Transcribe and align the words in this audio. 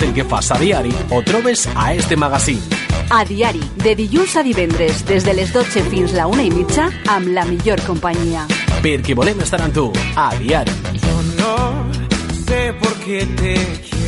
tot 0.00 0.08
el 0.08 0.14
que 0.14 0.24
fas 0.24 0.50
a 0.50 0.58
diari 0.58 0.92
ho 1.10 1.22
trobes 1.22 1.68
a 1.74 1.92
este 1.94 2.16
magazín. 2.16 2.60
A 3.10 3.24
diari, 3.24 3.60
de 3.82 3.94
dilluns 3.96 4.36
a 4.36 4.42
divendres, 4.42 5.04
des 5.06 5.24
de 5.24 5.34
les 5.34 5.52
12 5.52 5.82
fins 5.90 6.14
la 6.16 6.26
una 6.30 6.44
i 6.46 6.50
mitja, 6.50 6.88
amb 7.08 7.32
la 7.34 7.44
millor 7.44 7.82
companyia. 7.86 8.46
Perquè 8.80 9.16
volem 9.18 9.40
estar 9.44 9.60
amb 9.60 9.74
tu, 9.74 9.90
a 10.16 10.30
diari. 10.38 10.72
Yo 11.02 11.16
no 11.36 11.56
sé 12.46 12.72
por 12.80 12.94
qué 13.04 13.26
te 13.36 13.54
quiero. 13.54 13.99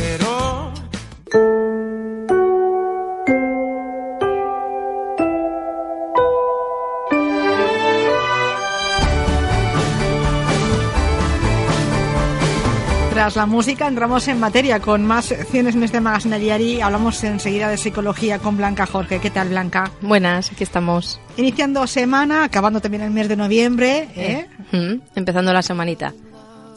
Tras 13.23 13.37
la 13.37 13.45
música 13.45 13.87
entramos 13.87 14.27
en 14.27 14.37
materia 14.37 14.81
con 14.81 15.05
más 15.05 15.23
secciones 15.23 15.75
en 15.75 15.83
este 15.83 16.01
magazine 16.01 16.39
diario. 16.39 16.83
Hablamos 16.83 17.23
enseguida 17.23 17.69
de 17.69 17.77
psicología 17.77 18.37
con 18.37 18.57
Blanca 18.57 18.85
Jorge. 18.85 19.19
¿Qué 19.21 19.29
tal, 19.29 19.47
Blanca? 19.47 19.89
Buenas, 20.01 20.51
aquí 20.51 20.65
estamos. 20.65 21.21
Iniciando 21.37 21.87
semana, 21.87 22.43
acabando 22.43 22.81
también 22.81 23.01
el 23.01 23.11
mes 23.11 23.29
de 23.29 23.37
noviembre. 23.37 24.09
¿eh? 24.17 24.49
Mm, 24.73 25.03
empezando 25.15 25.53
la 25.53 25.61
semanita. 25.61 26.13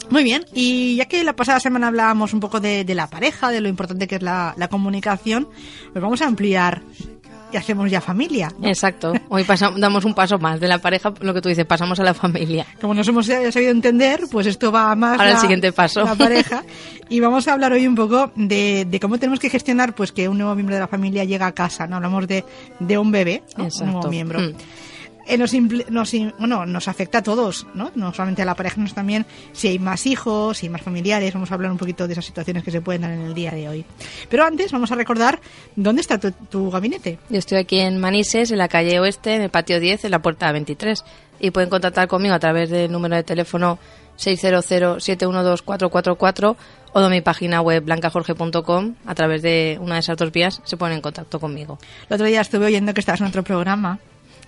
Muy 0.09 0.23
bien, 0.23 0.45
y 0.53 0.95
ya 0.95 1.05
que 1.05 1.21
la 1.25 1.33
pasada 1.33 1.59
semana 1.59 1.87
hablábamos 1.87 2.33
un 2.33 2.39
poco 2.39 2.61
de, 2.61 2.85
de 2.85 2.95
la 2.95 3.07
pareja, 3.07 3.49
de 3.49 3.59
lo 3.59 3.67
importante 3.67 4.07
que 4.07 4.15
es 4.15 4.21
la, 4.21 4.53
la 4.55 4.69
comunicación, 4.69 5.49
pues 5.91 6.01
vamos 6.01 6.21
a 6.21 6.27
ampliar 6.27 6.81
y 7.51 7.57
hacemos 7.57 7.89
ya 7.89 8.01
familia. 8.01 8.51
¿no? 8.59 8.67
Exacto. 8.67 9.13
Hoy 9.29 9.43
pasa- 9.43 9.71
damos 9.77 10.03
un 10.05 10.13
paso 10.13 10.37
más 10.39 10.59
de 10.59 10.67
la 10.67 10.79
pareja, 10.79 11.13
lo 11.21 11.33
que 11.33 11.41
tú 11.41 11.49
dices, 11.49 11.65
pasamos 11.65 11.99
a 11.99 12.03
la 12.03 12.13
familia. 12.13 12.65
Como 12.81 12.93
nos 12.93 13.07
hemos 13.07 13.25
ya 13.25 13.51
sabido 13.51 13.71
entender, 13.71 14.21
pues 14.31 14.47
esto 14.47 14.71
va 14.71 14.95
más 14.95 15.13
Ahora 15.19 15.29
el 15.29 15.33
la- 15.35 15.39
siguiente 15.41 15.71
paso. 15.71 16.03
la 16.03 16.15
pareja. 16.15 16.63
Y 17.09 17.19
vamos 17.21 17.47
a 17.47 17.53
hablar 17.53 17.71
hoy 17.71 17.87
un 17.87 17.95
poco 17.95 18.31
de, 18.35 18.85
de 18.85 18.99
cómo 18.99 19.17
tenemos 19.17 19.39
que 19.39 19.49
gestionar 19.49 19.95
pues 19.95 20.11
que 20.11 20.27
un 20.27 20.37
nuevo 20.37 20.53
miembro 20.55 20.75
de 20.75 20.81
la 20.81 20.87
familia 20.87 21.23
llega 21.23 21.47
a 21.47 21.53
casa. 21.53 21.87
No 21.87 21.95
hablamos 21.97 22.27
de, 22.27 22.43
de 22.79 22.97
un 22.97 23.11
bebé, 23.11 23.43
¿no? 23.57 23.65
un 23.65 23.91
nuevo 23.93 24.09
miembro. 24.09 24.39
Mm. 24.41 24.53
Eh, 25.27 25.37
nos, 25.37 25.53
nos, 25.53 26.11
bueno, 26.39 26.65
nos 26.65 26.87
afecta 26.87 27.17
a 27.17 27.23
todos, 27.23 27.67
¿no? 27.73 27.91
No 27.95 28.13
solamente 28.13 28.41
a 28.41 28.45
la 28.45 28.55
pareja, 28.55 28.75
sino 28.75 28.87
también 28.93 29.25
si 29.51 29.67
hay 29.67 29.79
más 29.79 30.05
hijos, 30.05 30.57
si 30.57 30.67
hay 30.67 30.69
más 30.69 30.81
familiares. 30.81 31.33
Vamos 31.33 31.51
a 31.51 31.55
hablar 31.55 31.71
un 31.71 31.77
poquito 31.77 32.07
de 32.07 32.13
esas 32.13 32.25
situaciones 32.25 32.63
que 32.63 32.71
se 32.71 32.81
pueden 32.81 33.01
dar 33.01 33.11
en 33.11 33.21
el 33.21 33.33
día 33.33 33.51
de 33.51 33.67
hoy. 33.67 33.85
Pero 34.29 34.45
antes 34.45 34.71
vamos 34.71 34.91
a 34.91 34.95
recordar 34.95 35.41
dónde 35.75 36.01
está 36.01 36.17
tu, 36.17 36.31
tu 36.31 36.71
gabinete. 36.71 37.19
Yo 37.29 37.39
estoy 37.39 37.57
aquí 37.57 37.79
en 37.79 37.99
Manises, 37.99 38.51
en 38.51 38.57
la 38.57 38.69
calle 38.69 38.99
Oeste, 38.99 39.35
en 39.35 39.41
el 39.41 39.49
patio 39.49 39.79
10, 39.79 40.05
en 40.05 40.11
la 40.11 40.21
puerta 40.21 40.51
23. 40.51 41.03
Y 41.39 41.51
pueden 41.51 41.69
contactar 41.69 42.07
conmigo 42.07 42.33
a 42.33 42.39
través 42.39 42.69
del 42.69 42.91
número 42.91 43.15
de 43.15 43.23
teléfono 43.23 43.77
600-712-444 44.17 46.55
o 46.93 47.01
de 47.01 47.09
mi 47.09 47.21
página 47.21 47.61
web 47.61 47.83
blancajorge.com. 47.83 48.95
A 49.05 49.15
través 49.15 49.41
de 49.41 49.77
una 49.81 49.95
de 49.95 49.99
esas 49.99 50.17
dos 50.17 50.31
vías 50.31 50.61
se 50.63 50.77
ponen 50.77 50.97
en 50.97 51.01
contacto 51.01 51.39
conmigo. 51.39 51.79
El 52.09 52.15
otro 52.15 52.25
día 52.25 52.41
estuve 52.41 52.65
oyendo 52.65 52.93
que 52.93 53.01
estabas 53.01 53.21
en 53.21 53.27
otro 53.27 53.43
programa 53.43 53.99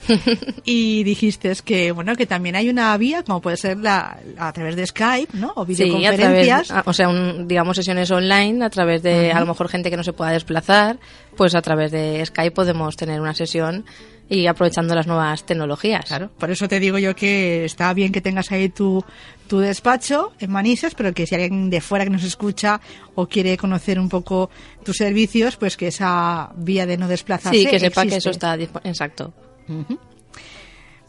y 0.66 1.04
dijiste 1.04 1.54
que 1.64 1.92
bueno 1.92 2.16
que 2.16 2.26
también 2.26 2.56
hay 2.56 2.70
una 2.70 2.96
vía 2.98 3.24
como 3.24 3.42
puede 3.42 3.58
ser 3.58 3.78
la 3.78 4.18
a 4.38 4.52
través 4.54 4.76
de 4.76 4.86
Skype, 4.88 5.38
¿no? 5.38 5.54
O 5.56 5.66
Sí, 5.66 5.84
a 5.84 5.86
videoconferencias. 5.86 6.68
través, 6.68 6.72
a- 6.88 6.90
o 6.90 6.94
sea, 6.94 7.10
un- 7.10 7.48
digamos 7.48 7.76
sesiones 7.76 8.10
online 8.12 8.64
a 8.66 8.70
través 8.70 9.02
de 9.04 9.32
a 9.32 9.40
lo 9.40 9.46
mejor 9.46 9.68
gente 9.70 9.90
que 9.90 9.98
no 9.98 10.04
se 10.04 10.14
pueda 10.14 10.32
desplazar, 10.32 10.98
pues 11.36 11.56
a 11.56 11.62
través 11.62 11.92
de 11.92 12.26
Skype 12.26 12.52
podemos 12.52 12.96
tener 12.96 13.20
una 13.22 13.34
sesión 13.34 13.86
y 14.32 14.46
aprovechando 14.46 14.94
las 14.94 15.08
nuevas 15.08 15.44
tecnologías. 15.44 16.06
Claro, 16.06 16.30
por 16.38 16.52
eso 16.52 16.68
te 16.68 16.80
digo 16.80 17.00
yo 17.00 17.16
que 17.16 17.66
está 17.66 17.92
bien 17.96 18.12
que 18.12 18.22
tengas 18.22 18.52
ahí 18.52 18.70
tu, 18.70 19.04
tu 19.48 19.58
despacho 19.58 20.34
en 20.40 20.52
Manises, 20.52 20.94
pero 20.94 21.14
que 21.14 21.26
si 21.26 21.34
alguien 21.34 21.72
de 21.72 21.82
fuera 21.82 22.04
que 22.06 22.12
nos 22.12 22.24
escucha 22.24 22.80
o 23.16 23.28
quiere 23.28 23.58
conocer 23.58 24.00
un 24.00 24.08
poco 24.08 24.52
tus 24.84 24.98
servicios, 24.98 25.58
pues 25.58 25.78
que 25.78 25.88
esa 25.88 26.52
vía 26.56 26.86
de 26.86 26.98
no 26.98 27.08
desplazarse 27.08 27.58
Sí, 27.60 27.66
que 27.66 27.80
sepa 27.80 28.06
que 28.06 28.18
eso 28.18 28.30
está 28.30 28.56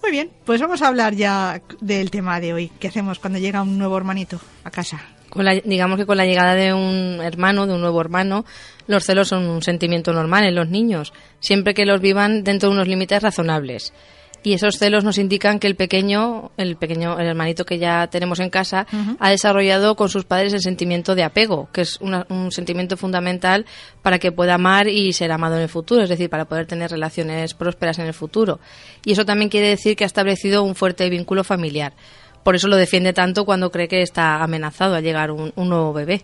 Muy 0.03 0.11
bien, 0.11 0.31
pues 0.45 0.61
vamos 0.61 0.81
a 0.83 0.89
hablar 0.89 1.15
ya 1.15 1.61
del 1.81 2.11
tema 2.11 2.41
de 2.41 2.53
hoy. 2.55 2.71
¿Qué 2.81 2.89
hacemos 2.89 3.19
cuando 3.19 3.39
llega 3.39 3.63
un 3.63 3.77
nuevo 3.79 3.97
hermanito 3.97 4.41
a 4.65 4.71
casa? 4.71 5.01
Con 5.29 5.45
la- 5.45 5.55
digamos 5.61 5.99
que 5.99 6.07
con 6.07 6.17
la 6.17 6.25
llegada 6.27 6.55
de 6.55 6.73
un 6.73 7.21
hermano, 7.23 7.67
de 7.67 7.75
un 7.75 7.81
nuevo 7.81 8.01
hermano, 8.01 8.45
los 8.87 9.05
celos 9.05 9.29
son 9.29 9.47
un 9.49 9.63
sentimiento 9.63 10.13
normal 10.13 10.45
en 10.45 10.55
los 10.55 10.69
niños, 10.69 11.13
siempre 11.39 11.75
que 11.75 11.87
los 11.87 12.01
vivan 12.01 12.43
dentro 12.43 12.69
de 12.69 12.75
unos 12.77 12.89
límites 12.89 13.23
razonables. 13.23 13.93
Y 14.43 14.55
esos 14.55 14.79
celos 14.79 15.05
nos 15.05 15.19
indican 15.19 15.59
que 15.59 15.67
el 15.67 15.77
pequeño, 15.77 16.51
el 16.57 16.77
pequeño, 16.77 17.19
el 17.19 17.27
hermanito 17.27 17.67
que 17.67 17.79
ya 17.79 18.07
tenemos 18.07 18.41
en 18.41 18.49
casa, 18.49 18.87
ha 19.19 19.31
desarrollado 19.31 19.97
con 19.97 20.09
sus 20.09 20.25
padres 20.25 20.55
el 20.55 20.61
sentimiento 20.63 21.15
de 21.15 21.25
apego, 21.25 21.69
que 21.73 21.83
es 21.83 21.99
una- 22.01 22.27
un 22.31 22.51
sentimiento 22.51 22.97
fundamental 22.97 23.67
para 24.03 24.19
que 24.19 24.33
pueda 24.33 24.55
amar 24.55 24.89
y 24.89 25.13
ser 25.13 25.31
amado 25.31 25.57
en 25.57 25.63
el 25.63 25.69
futuro, 25.69 26.03
es 26.03 26.09
decir, 26.09 26.31
para 26.31 26.47
poder 26.47 26.67
tener 26.67 26.91
relaciones 26.91 27.53
prósperas 27.53 27.99
en 27.99 28.07
el 28.07 28.15
futuro. 28.15 28.61
Y 29.05 29.13
eso 29.13 29.27
también 29.27 29.51
quiere 29.51 29.69
decir 29.69 29.95
que 29.95 30.05
ha 30.05 30.07
establecido 30.07 30.63
un 30.63 30.75
fuerte 30.75 31.11
vínculo 31.11 31.45
familiar. 31.45 31.93
Por 32.43 32.55
eso 32.55 32.67
lo 32.69 32.77
defiende 32.77 33.13
tanto 33.13 33.45
cuando 33.45 33.71
cree 33.71 33.89
que 33.89 34.01
está 34.01 34.43
amenazado 34.43 34.95
al 34.95 35.03
llegar 35.03 35.31
un, 35.31 35.53
un 35.55 35.69
nuevo 35.69 35.93
bebé. 35.93 36.23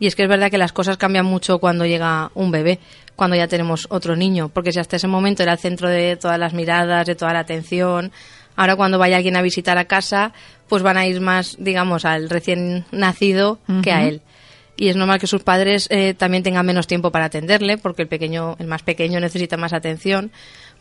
Y 0.00 0.06
es 0.06 0.16
que 0.16 0.22
es 0.22 0.28
verdad 0.28 0.50
que 0.50 0.58
las 0.58 0.72
cosas 0.72 0.96
cambian 0.96 1.26
mucho 1.26 1.58
cuando 1.58 1.84
llega 1.84 2.30
un 2.34 2.50
bebé, 2.50 2.80
cuando 3.14 3.36
ya 3.36 3.46
tenemos 3.46 3.86
otro 3.90 4.16
niño, 4.16 4.48
porque 4.48 4.72
si 4.72 4.80
hasta 4.80 4.96
ese 4.96 5.06
momento 5.06 5.42
era 5.42 5.52
el 5.52 5.58
centro 5.58 5.88
de 5.88 6.16
todas 6.16 6.38
las 6.38 6.54
miradas, 6.54 7.06
de 7.06 7.14
toda 7.14 7.34
la 7.34 7.40
atención, 7.40 8.10
ahora 8.56 8.76
cuando 8.76 8.98
vaya 8.98 9.18
alguien 9.18 9.36
a 9.36 9.42
visitar 9.42 9.76
a 9.76 9.84
casa, 9.84 10.32
pues 10.68 10.82
van 10.82 10.96
a 10.96 11.06
ir 11.06 11.20
más, 11.20 11.56
digamos, 11.60 12.06
al 12.06 12.30
recién 12.30 12.86
nacido 12.90 13.58
que 13.82 13.92
a 13.92 14.08
él. 14.08 14.22
Y 14.74 14.88
es 14.88 14.96
normal 14.96 15.20
que 15.20 15.26
sus 15.26 15.42
padres 15.42 15.86
eh, 15.90 16.14
también 16.14 16.42
tengan 16.42 16.64
menos 16.64 16.86
tiempo 16.86 17.12
para 17.12 17.26
atenderle, 17.26 17.76
porque 17.76 18.00
el 18.00 18.08
pequeño, 18.08 18.56
el 18.58 18.66
más 18.66 18.82
pequeño 18.82 19.20
necesita 19.20 19.58
más 19.58 19.74
atención. 19.74 20.32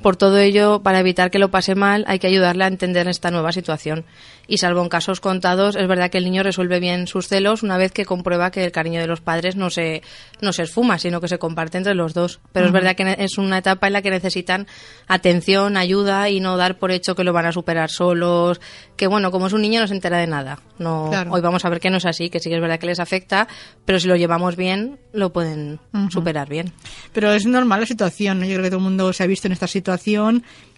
Por 0.02 0.16
todo 0.16 0.38
ello, 0.38 0.82
para 0.82 1.02
evitar 1.02 1.30
que 1.30 1.40
lo 1.40 1.52
pase 1.52 1.76
mal, 1.76 2.06
hay 2.08 2.20
que 2.20 2.28
ayudarle 2.28 2.64
a 2.64 2.68
entender 2.68 3.08
esta 3.10 3.32
nueva 3.32 3.52
situación. 3.52 4.06
Y 4.48 4.58
salvo 4.58 4.82
en 4.82 4.90
casos 4.90 5.20
contados, 5.20 5.76
es 5.76 5.88
verdad 5.88 6.10
que 6.10 6.18
el 6.18 6.24
niño 6.24 6.42
resuelve 6.42 6.80
bien 6.80 7.06
sus 7.06 7.28
celos 7.28 7.64
una 7.64 7.78
vez 7.78 7.92
que 7.92 8.06
comprueba 8.06 8.50
que 8.50 8.64
el 8.64 8.72
cariño 8.72 9.02
de 9.02 9.08
los 9.08 9.20
padres 9.22 9.56
no 9.58 9.70
se, 9.70 10.02
no 10.42 10.54
se 10.54 10.64
esfuma, 10.64 10.98
sino 10.98 11.20
que 11.22 11.28
se 11.28 11.38
comparte 11.38 11.78
entre 11.78 11.96
los 11.96 12.14
dos. 12.14 12.40
Pero 12.54 12.66
es 12.66 12.72
verdad 12.72 12.96
que 12.96 13.16
es 13.20 13.38
una 13.38 13.60
etapa 13.60 13.88
en 13.88 13.94
la 13.94 14.02
que 14.02 14.10
necesitan 14.10 14.68
atención, 15.08 15.76
ayuda 15.76 16.30
y 16.30 16.40
no 16.40 16.58
dar 16.58 16.80
por 16.80 16.92
hecho 16.92 17.14
que 17.14 17.24
lo 17.24 17.34
van 17.34 17.46
a 17.46 17.52
superar 17.52 17.92
solos. 17.92 18.62
Que 18.96 19.06
bueno, 19.06 19.31
como 19.31 19.48
es 19.48 19.54
un 19.54 19.62
niño 19.62 19.81
no 19.81 19.88
se 19.88 19.94
entera 19.94 20.18
de 20.18 20.28
nada. 20.28 20.60
No, 20.78 21.10
Claro. 21.10 21.31
Hoy 21.31 21.42
vamos 21.42 21.66
a 21.66 21.70
ver 21.70 21.80
que 21.80 21.90
no 21.90 21.98
es 21.98 22.06
así, 22.06 22.30
que 22.30 22.40
sí 22.40 22.50
que 22.50 22.56
es 22.56 22.62
verdad 22.62 22.80
que 22.80 22.88
les 22.88 23.00
afecta, 23.00 23.48
pero 23.86 24.00
si 24.00 24.08
lo 24.08 24.16
llevamos 24.16 24.56
bien, 24.56 24.98
lo 25.12 25.31
pueden 25.34 25.80
superar 26.10 26.48
bien. 26.48 26.72
Pero 27.14 27.34
es 27.34 27.46
normal 27.46 27.81
la 27.81 27.86
situación, 27.86 28.40
¿no? 28.40 28.46
Yo 28.46 28.54
creo 28.54 28.64
que 28.64 28.70
todo 28.70 28.80
el 28.80 28.86
mundo 28.86 29.14
se 29.14 29.24
ha 29.24 29.28
visto 29.28 29.48
en 29.48 29.52
esta 29.52 29.68
situación 29.68 29.88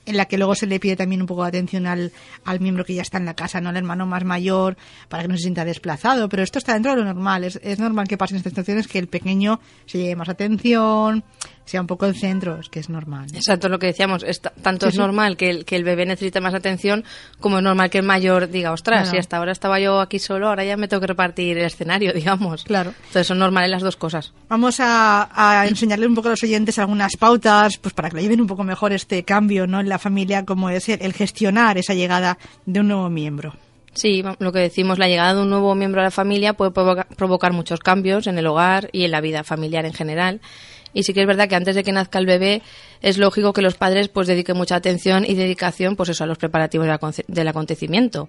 en 0.06 0.18
la 0.18 0.26
que 0.26 0.38
luego 0.38 0.56
se 0.56 0.66
le 0.66 0.80
pide 0.80 0.96
también 0.96 1.22
un 1.22 1.28
poco 1.28 1.44
de 1.44 1.50
atención 1.50 1.86
al, 1.86 2.12
al 2.44 2.60
miembro 2.60 2.86
que 2.86 2.96
ya 2.96 3.02
está 3.02 3.18
en 3.18 3.26
la 3.26 3.36
casa, 3.36 3.62
¿no? 3.62 3.70
Al 3.70 3.78
hermano 3.78 4.06
más 4.06 4.24
mayor, 4.24 4.78
para 5.10 5.24
que 5.24 5.30
no 5.30 5.36
se 5.36 5.44
sienta 5.44 5.66
desplazado. 5.66 6.28
Pero 6.30 6.44
esto 6.44 6.58
está 6.58 6.74
dentro 6.74 6.92
de 6.92 6.98
lo 6.98 7.06
normal. 7.06 7.44
Es, 7.44 7.60
es 7.64 7.80
normal 7.80 8.08
que 8.08 8.18
pasen 8.18 8.38
estas 8.38 8.52
situaciones 8.52 8.88
que 8.88 9.00
el 9.00 9.08
pequeño 9.08 9.60
se 9.86 10.00
lleve 10.00 10.16
más 10.16 10.30
atención, 10.30 11.24
sea 11.66 11.82
un 11.82 11.88
poco 11.88 12.06
el 12.06 12.16
centro. 12.16 12.60
Es 12.60 12.70
que 12.70 12.80
es 12.80 12.90
normal. 12.90 13.28
¿no? 13.32 13.38
Exacto, 13.38 13.70
lo 13.70 13.80
que 13.80 13.88
decíamos, 13.88 14.24
es 14.24 14.42
ta- 14.42 14.52
tanto 14.62 14.88
es 14.88 14.98
normal 14.98 15.38
que 15.38 15.50
el, 15.50 15.66
que 15.66 15.76
el 15.76 15.84
bebé 15.84 16.06
necesite 16.06 16.42
más 16.42 16.54
atención 16.54 17.04
como 17.40 17.58
es 17.58 17.64
normal 17.64 17.90
que 17.90 18.00
el 18.00 18.04
mayor 18.06 18.50
diga, 18.50 18.72
ostras, 18.72 19.02
Claro. 19.04 19.12
si 19.12 19.18
hasta 19.18 19.38
ahora 19.38 19.52
estaba 19.52 19.80
yo 19.80 20.00
aquí 20.02 20.20
solo, 20.20 20.50
ahora 20.50 20.64
ya 20.66 20.76
me 20.78 20.88
tengo 20.88 21.02
que 21.02 21.08
repartir 21.08 21.58
el 21.58 21.66
escenario, 21.66 22.14
digamos. 22.16 22.64
Claro. 22.66 22.94
Entonces 23.00 23.28
son 23.28 23.40
normales 23.40 23.70
las 23.72 23.82
dos 23.84 23.96
cosas. 23.96 24.34
Vamos 24.50 24.80
a, 24.80 25.30
a 25.34 25.68
enseñarle 25.68 26.08
un 26.08 26.16
poco 26.16 26.28
a 26.28 26.32
los 26.32 26.44
oyentes 26.44 26.78
algunas 26.80 27.16
pautas, 27.18 27.78
pues 27.78 27.94
para 27.94 28.10
que 28.10 28.18
lo 28.18 28.22
lleven 28.22 28.42
un 28.42 28.48
poco 28.48 28.64
mejor 28.64 28.92
este 28.94 29.24
cambio, 29.24 29.68
¿no? 29.68 29.80
En 29.80 29.90
la 29.90 30.00
familia, 30.00 30.46
como 30.46 30.70
es 30.70 30.90
el, 30.90 31.02
el 31.02 31.14
gestionar 31.14 31.78
esa 31.78 31.94
llegada 31.94 32.38
de 32.66 32.80
un 32.80 32.88
nuevo 32.88 33.10
miembro. 33.10 33.54
Sí, 33.94 34.24
lo 34.40 34.54
que 34.54 34.60
decimos, 34.60 35.00
la 35.00 35.10
llegada 35.10 35.34
de 35.34 35.42
un 35.42 35.50
nuevo 35.50 35.76
miembro 35.76 36.00
a 36.00 36.06
la 36.06 36.12
familia 36.12 36.54
puede 36.54 36.72
provoca- 36.72 37.08
provocar 37.18 37.52
muchos 37.52 37.82
cambios 37.82 38.26
en 38.28 38.38
el 38.38 38.48
hogar 38.48 38.90
y 38.94 39.04
en 39.04 39.12
la 39.12 39.20
vida 39.20 39.44
familiar 39.44 39.86
en 39.86 39.92
general. 39.94 40.40
Y 40.94 41.04
sí 41.04 41.14
que 41.14 41.22
es 41.22 41.28
verdad 41.28 41.48
que 41.48 41.56
antes 41.56 41.76
de 41.76 41.84
que 41.84 41.92
nazca 41.92 42.20
el 42.20 42.26
bebé 42.26 42.62
es 43.02 43.18
lógico 43.18 43.54
que 43.54 43.62
los 43.62 43.76
padres 43.76 44.10
pues 44.10 44.28
dediquen 44.28 44.58
mucha 44.58 44.76
atención 44.76 45.26
y 45.26 45.36
dedicación 45.36 45.96
pues 45.96 46.10
eso 46.10 46.24
a 46.24 46.28
los 46.28 46.38
preparativos 46.38 46.86
del 46.88 46.96
aconte- 46.96 47.26
del 47.28 47.48
acontecimiento. 47.48 48.28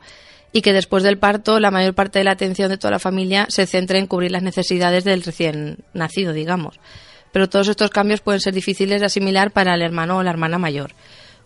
Y 0.53 0.61
que 0.63 0.73
después 0.73 1.03
del 1.03 1.19
parto 1.19 1.59
la 1.61 1.71
mayor 1.71 1.95
parte 1.95 2.19
de 2.19 2.25
la 2.25 2.33
atención 2.33 2.69
de 2.69 2.79
toda 2.79 2.91
la 2.93 2.99
familia 2.99 3.47
se 3.49 3.67
centre 3.67 3.99
en 3.99 4.07
cubrir 4.07 4.31
las 4.31 4.43
necesidades 4.43 5.03
del 5.05 5.23
recién 5.23 5.79
nacido, 5.95 6.33
digamos. 6.33 6.79
Pero 7.33 7.49
todos 7.49 7.69
estos 7.69 7.91
cambios 7.91 8.21
pueden 8.21 8.41
ser 8.41 8.53
difíciles 8.53 9.01
de 9.01 9.07
asimilar 9.07 9.51
para 9.51 9.75
el 9.75 9.83
hermano 9.83 10.19
o 10.19 10.23
la 10.23 10.31
hermana 10.31 10.59
mayor 10.59 10.95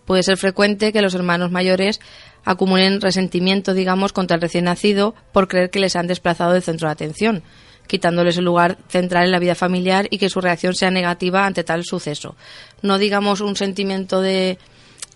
puede 0.04 0.22
ser 0.22 0.36
frecuente 0.36 0.92
que 0.92 1.02
los 1.02 1.14
hermanos 1.16 1.50
mayores 1.50 2.00
acumulen 2.44 3.00
resentimiento, 3.00 3.74
digamos, 3.74 4.12
contra 4.12 4.36
el 4.36 4.40
recién 4.40 4.66
nacido 4.66 5.16
por 5.32 5.48
creer 5.48 5.68
que 5.68 5.80
les 5.80 5.96
han 5.96 6.06
desplazado 6.06 6.52
del 6.52 6.62
centro 6.62 6.86
de 6.86 6.92
atención, 6.92 7.42
quitándoles 7.86 8.38
el 8.38 8.44
lugar 8.44 8.78
central 8.88 9.24
en 9.24 9.32
la 9.32 9.38
vida 9.38 9.54
familiar 9.54 10.08
y 10.10 10.18
que 10.18 10.30
su 10.30 10.40
reacción 10.40 10.74
sea 10.74 10.90
negativa 10.90 11.46
ante 11.46 11.64
tal 11.64 11.84
suceso. 11.84 12.36
No 12.82 12.98
digamos 12.98 13.40
un 13.40 13.56
sentimiento 13.56 14.20
de, 14.20 14.58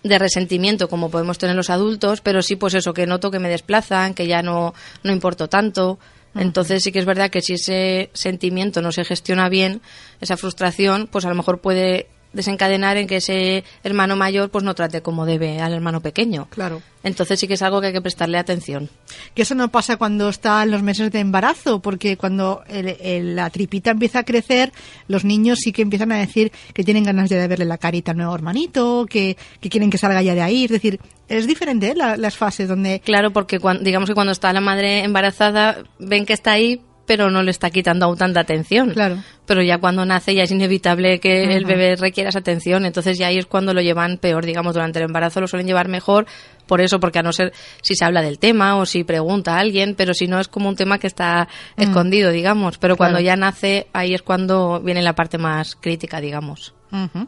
de 0.03 0.19
resentimiento 0.19 0.89
como 0.89 1.11
podemos 1.11 1.37
tener 1.37 1.55
los 1.55 1.69
adultos, 1.69 2.21
pero 2.21 2.41
sí 2.41 2.55
pues 2.55 2.73
eso, 2.73 2.93
que 2.93 3.07
noto 3.07 3.31
que 3.31 3.39
me 3.39 3.49
desplazan, 3.49 4.13
que 4.13 4.27
ya 4.27 4.41
no, 4.41 4.73
no 5.03 5.11
importo 5.11 5.47
tanto. 5.47 5.99
Entonces 6.33 6.83
sí 6.83 6.91
que 6.91 6.99
es 6.99 7.05
verdad 7.05 7.29
que 7.29 7.41
si 7.41 7.53
ese 7.53 8.09
sentimiento 8.13 8.81
no 8.81 8.91
se 8.91 9.03
gestiona 9.03 9.49
bien, 9.49 9.81
esa 10.21 10.37
frustración, 10.37 11.07
pues 11.11 11.25
a 11.25 11.29
lo 11.29 11.35
mejor 11.35 11.59
puede 11.59 12.07
desencadenar 12.33 12.97
en 12.97 13.07
que 13.07 13.17
ese 13.17 13.63
hermano 13.83 14.15
mayor 14.15 14.49
pues 14.49 14.63
no 14.63 14.73
trate 14.75 15.01
como 15.01 15.25
debe 15.25 15.59
al 15.59 15.73
hermano 15.73 16.01
pequeño. 16.01 16.47
Claro. 16.49 16.81
Entonces 17.03 17.39
sí 17.39 17.47
que 17.47 17.55
es 17.55 17.61
algo 17.63 17.81
que 17.81 17.87
hay 17.87 17.93
que 17.93 18.01
prestarle 18.01 18.37
atención. 18.37 18.89
Que 19.33 19.41
eso 19.41 19.55
no 19.55 19.69
pasa 19.69 19.97
cuando 19.97 20.29
está 20.29 20.61
en 20.63 20.71
los 20.71 20.83
meses 20.83 21.11
de 21.11 21.19
embarazo, 21.19 21.81
porque 21.81 22.15
cuando 22.15 22.63
el- 22.67 22.95
el- 23.01 23.35
la 23.35 23.49
tripita 23.49 23.91
empieza 23.91 24.19
a 24.19 24.23
crecer, 24.23 24.71
los 25.07 25.25
niños 25.25 25.59
sí 25.59 25.71
que 25.71 25.81
empiezan 25.81 26.11
a 26.11 26.17
decir 26.19 26.51
que 26.73 26.83
tienen 26.83 27.03
ganas 27.03 27.29
ya 27.29 27.37
de 27.39 27.47
verle 27.47 27.65
la 27.65 27.77
carita 27.79 28.11
al 28.11 28.17
nuevo 28.17 28.35
hermanito, 28.35 29.05
que, 29.09 29.35
que 29.59 29.69
quieren 29.69 29.89
que 29.89 29.97
salga 29.97 30.21
ya 30.21 30.35
de 30.35 30.41
ahí. 30.41 30.65
Es 30.65 30.71
decir, 30.71 30.99
es 31.27 31.47
diferente 31.47 31.89
¿eh? 31.89 31.95
la- 31.95 32.17
las 32.17 32.37
fases 32.37 32.67
donde... 32.69 32.99
Claro, 32.99 33.31
porque 33.31 33.59
digamos 33.81 34.07
que 34.07 34.13
cuando 34.15 34.31
está 34.31 34.53
la 34.53 34.61
madre 34.61 35.03
embarazada 35.03 35.83
ven 35.97 36.25
que 36.25 36.33
está 36.33 36.51
ahí, 36.51 36.81
pero 37.11 37.29
no 37.29 37.43
le 37.43 37.51
está 37.51 37.69
quitando 37.71 38.05
aún 38.05 38.17
tanta 38.17 38.39
atención. 38.39 38.91
Claro. 38.91 39.17
Pero 39.45 39.61
ya 39.61 39.79
cuando 39.79 40.05
nace 40.05 40.33
ya 40.33 40.43
es 40.43 40.51
inevitable 40.51 41.19
que 41.19 41.43
el 41.57 41.65
bebé 41.65 41.97
requiera 41.97 42.29
esa 42.29 42.39
atención. 42.39 42.85
Entonces 42.85 43.17
ya 43.17 43.27
ahí 43.27 43.37
es 43.37 43.47
cuando 43.47 43.73
lo 43.73 43.81
llevan 43.81 44.17
peor, 44.17 44.45
digamos, 44.45 44.73
durante 44.75 44.99
el 44.99 45.05
embarazo 45.05 45.41
lo 45.41 45.47
suelen 45.49 45.67
llevar 45.67 45.89
mejor. 45.89 46.25
Por 46.67 46.79
eso, 46.79 47.01
porque 47.01 47.19
a 47.19 47.21
no 47.21 47.33
ser 47.33 47.51
si 47.81 47.95
se 47.95 48.05
habla 48.05 48.21
del 48.21 48.39
tema 48.39 48.77
o 48.77 48.85
si 48.85 49.03
pregunta 49.03 49.57
a 49.57 49.59
alguien, 49.59 49.93
pero 49.97 50.13
si 50.13 50.27
no 50.27 50.39
es 50.39 50.47
como 50.47 50.69
un 50.69 50.77
tema 50.77 50.99
que 50.99 51.07
está 51.07 51.49
Mm. 51.75 51.81
escondido, 51.81 52.31
digamos. 52.31 52.77
Pero 52.77 52.95
cuando 52.95 53.17
Claro. 53.17 53.25
ya 53.25 53.35
nace, 53.35 53.87
ahí 53.91 54.13
es 54.13 54.21
cuando 54.21 54.79
viene 54.79 55.01
la 55.01 55.13
parte 55.15 55.37
más 55.37 55.75
crítica, 55.75 56.21
digamos. 56.21 56.73
Ujú. 56.93 57.27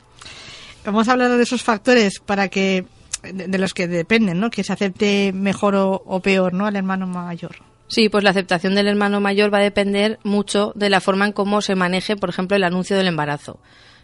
Vamos 0.86 1.10
a 1.10 1.12
hablar 1.12 1.30
de 1.32 1.44
esos 1.44 1.62
factores 1.62 2.22
para 2.22 2.48
que 2.48 2.86
de, 3.22 3.48
de 3.48 3.58
los 3.58 3.74
que 3.74 3.88
dependen, 3.90 4.40
¿no? 4.40 4.50
Que 4.50 4.64
se 4.64 4.72
acepte 4.72 5.34
mejor 5.34 5.76
o, 5.76 6.02
o 6.06 6.22
peor, 6.22 6.54
¿no? 6.54 6.68
Al 6.68 6.78
hermano 6.78 7.06
mayor. 7.06 7.58
Sí, 7.94 8.10
pues 8.10 8.24
la 8.24 8.31
aceptación 8.31 8.74
del 8.74 8.88
hermano 8.88 9.22
mayor 9.22 9.54
va 9.54 9.60
a 9.60 9.62
depender 9.62 10.18
mucho 10.24 10.72
de 10.74 10.90
la 10.90 11.00
forma 11.00 11.28
en 11.28 11.31
cómo 11.31 11.62
se 11.62 11.75
maneje, 11.75 12.16
por 12.16 12.30
ejemplo, 12.30 12.57
el 12.57 12.63
anuncio 12.63 12.98
del 12.98 13.06
embarazo. 13.07 13.60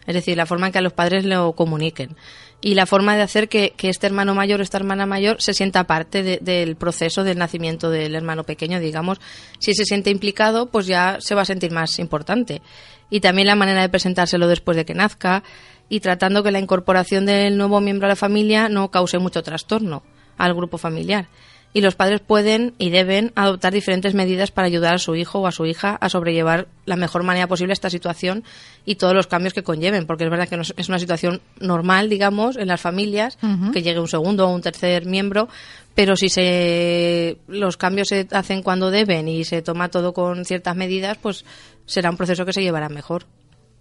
Es 0.06 0.14
decir, 0.14 0.36
la 0.36 0.46
forma 0.46 0.66
en 0.68 0.72
que 0.72 0.78
a 0.78 0.82
los 0.82 0.92
padres 0.92 1.24
lo 1.24 1.54
comuniquen. 1.54 2.14
Y 2.60 2.74
la 2.74 2.86
forma 2.86 3.16
de 3.16 3.22
hacer 3.22 3.48
que, 3.48 3.74
este 3.82 4.06
hermano 4.06 4.32
mayor 4.32 4.60
o 4.60 4.62
esta 4.62 4.78
hermana 4.78 5.06
mayor 5.06 5.42
se 5.42 5.54
sienta 5.54 5.88
parte 5.88 6.22
de- 6.22 6.38
del 6.40 6.76
proceso 6.76 7.24
del 7.24 7.38
nacimiento 7.38 7.90
del 7.90 8.14
hermano 8.14 8.44
pequeño, 8.44 8.78
digamos. 8.78 9.20
Si 9.58 9.74
se 9.74 9.84
siente 9.84 10.10
implicado, 10.10 10.66
pues 10.66 10.86
ya 10.86 11.16
se 11.18 11.34
va 11.34 11.42
a 11.42 11.44
sentir 11.46 11.72
más 11.72 11.98
importante. 11.98 12.62
Y 13.10 13.18
también 13.18 13.48
la 13.48 13.56
manera 13.56 13.80
de 13.80 13.88
presentárselo 13.88 14.46
después 14.46 14.76
de 14.76 14.84
que 14.84 14.94
nazca 14.94 15.42
y 15.88 15.98
tratando 15.98 16.44
que 16.44 16.52
la 16.52 16.60
incorporación 16.60 17.26
del 17.26 17.56
nuevo 17.58 17.80
miembro 17.80 18.06
a 18.06 18.10
la 18.10 18.14
familia 18.14 18.68
no 18.68 18.92
cause 18.92 19.18
mucho 19.18 19.42
trastorno 19.42 20.04
al 20.38 20.54
grupo 20.54 20.78
familiar 20.78 21.26
y 21.72 21.80
los 21.80 21.94
padres 21.94 22.20
pueden 22.20 22.74
y 22.78 22.90
deben 22.90 23.32
adoptar 23.36 23.72
diferentes 23.72 24.14
medidas 24.14 24.50
para 24.50 24.66
ayudar 24.66 24.94
a 24.94 24.98
su 24.98 25.14
hijo 25.14 25.40
o 25.40 25.46
a 25.46 25.52
su 25.52 25.66
hija 25.66 25.96
a 26.00 26.08
sobrellevar 26.08 26.66
la 26.84 26.96
mejor 26.96 27.22
manera 27.22 27.46
posible 27.46 27.72
esta 27.72 27.90
situación 27.90 28.42
y 28.84 28.96
todos 28.96 29.14
los 29.14 29.28
cambios 29.28 29.54
que 29.54 29.62
conlleven, 29.62 30.06
porque 30.06 30.24
es 30.24 30.30
verdad 30.30 30.48
que 30.48 30.56
no 30.56 30.62
es 30.62 30.88
una 30.88 30.98
situación 30.98 31.40
normal, 31.60 32.08
digamos, 32.08 32.56
en 32.56 32.68
las 32.68 32.80
familias, 32.80 33.38
que 33.72 33.82
llegue 33.82 34.00
un 34.00 34.08
segundo 34.08 34.48
o 34.48 34.54
un 34.54 34.62
tercer 34.62 35.06
miembro, 35.06 35.48
pero 35.94 36.16
si 36.16 36.28
se 36.28 37.38
los 37.46 37.76
cambios 37.76 38.08
se 38.08 38.26
hacen 38.32 38.62
cuando 38.62 38.90
deben 38.90 39.28
y 39.28 39.44
se 39.44 39.62
toma 39.62 39.88
todo 39.88 40.12
con 40.12 40.44
ciertas 40.44 40.74
medidas, 40.74 41.18
pues 41.18 41.44
será 41.86 42.10
un 42.10 42.16
proceso 42.16 42.44
que 42.44 42.52
se 42.52 42.62
llevará 42.62 42.88
mejor. 42.88 43.26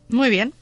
Muy 0.10 0.30
bien. 0.30 0.54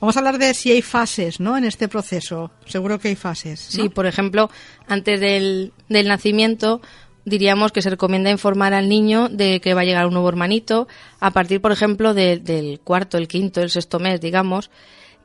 Vamos 0.00 0.16
a 0.16 0.20
hablar 0.20 0.38
de 0.38 0.54
si 0.54 0.70
hay 0.72 0.82
fases, 0.82 1.40
¿no? 1.40 1.56
En 1.58 1.64
este 1.64 1.86
proceso. 1.88 2.50
Seguro 2.66 2.98
que 2.98 3.08
hay 3.08 3.16
fases. 3.16 3.60
Sí, 3.60 3.88
por 3.90 4.06
ejemplo, 4.06 4.50
antes 4.88 5.20
del, 5.20 5.72
del 5.88 6.08
nacimiento 6.08 6.80
diríamos 7.26 7.70
que 7.70 7.82
se 7.82 7.90
recomienda 7.90 8.30
informar 8.30 8.72
al 8.72 8.88
niño 8.88 9.28
de 9.28 9.60
que 9.60 9.74
va 9.74 9.82
a 9.82 9.84
llegar 9.84 10.06
un 10.06 10.14
nuevo 10.14 10.28
hermanito 10.30 10.88
a 11.20 11.30
partir, 11.32 11.60
por 11.60 11.70
ejemplo, 11.70 12.14
de- 12.14 12.38
del 12.38 12.80
cuarto, 12.80 13.18
el 13.18 13.28
quinto, 13.28 13.60
el 13.60 13.68
sexto 13.70 13.98
mes, 13.98 14.20
digamos, 14.22 14.70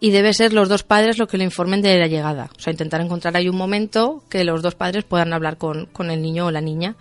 y 0.02 0.12
debe 0.12 0.34
ser 0.34 0.52
los 0.52 0.68
dos 0.68 0.84
padres 0.84 1.18
los 1.18 1.30
que 1.30 1.38
le 1.38 1.46
informen 1.46 1.82
de 1.82 1.98
la 1.98 2.08
llegada. 2.08 2.50
O 2.56 2.60
sea, 2.60 2.72
intentar 2.72 3.00
encontrar 3.00 3.38
ahí 3.38 3.48
un 3.48 3.56
momento 3.56 4.24
que 4.30 4.44
los 4.44 4.62
dos 4.62 4.76
padres 4.76 5.06
puedan 5.06 5.32
hablar 5.32 5.58
con, 5.58 5.86
con 5.86 6.12
el 6.12 6.22
niño 6.22 6.48
o 6.48 6.52
la 6.52 6.60
niña. 6.62 6.96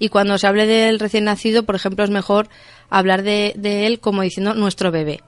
Y 0.00 0.08
cuando 0.08 0.36
se 0.38 0.48
hable 0.48 0.66
del 0.66 0.98
recién 0.98 1.24
nacido, 1.24 1.62
por 1.62 1.76
ejemplo, 1.76 2.02
es 2.02 2.10
mejor 2.10 2.48
hablar 2.90 3.22
de, 3.22 3.52
de 3.56 3.86
él 3.86 4.00
como 4.00 4.22
diciendo 4.22 4.54
nuestro 4.54 4.90
bebé, 4.90 5.20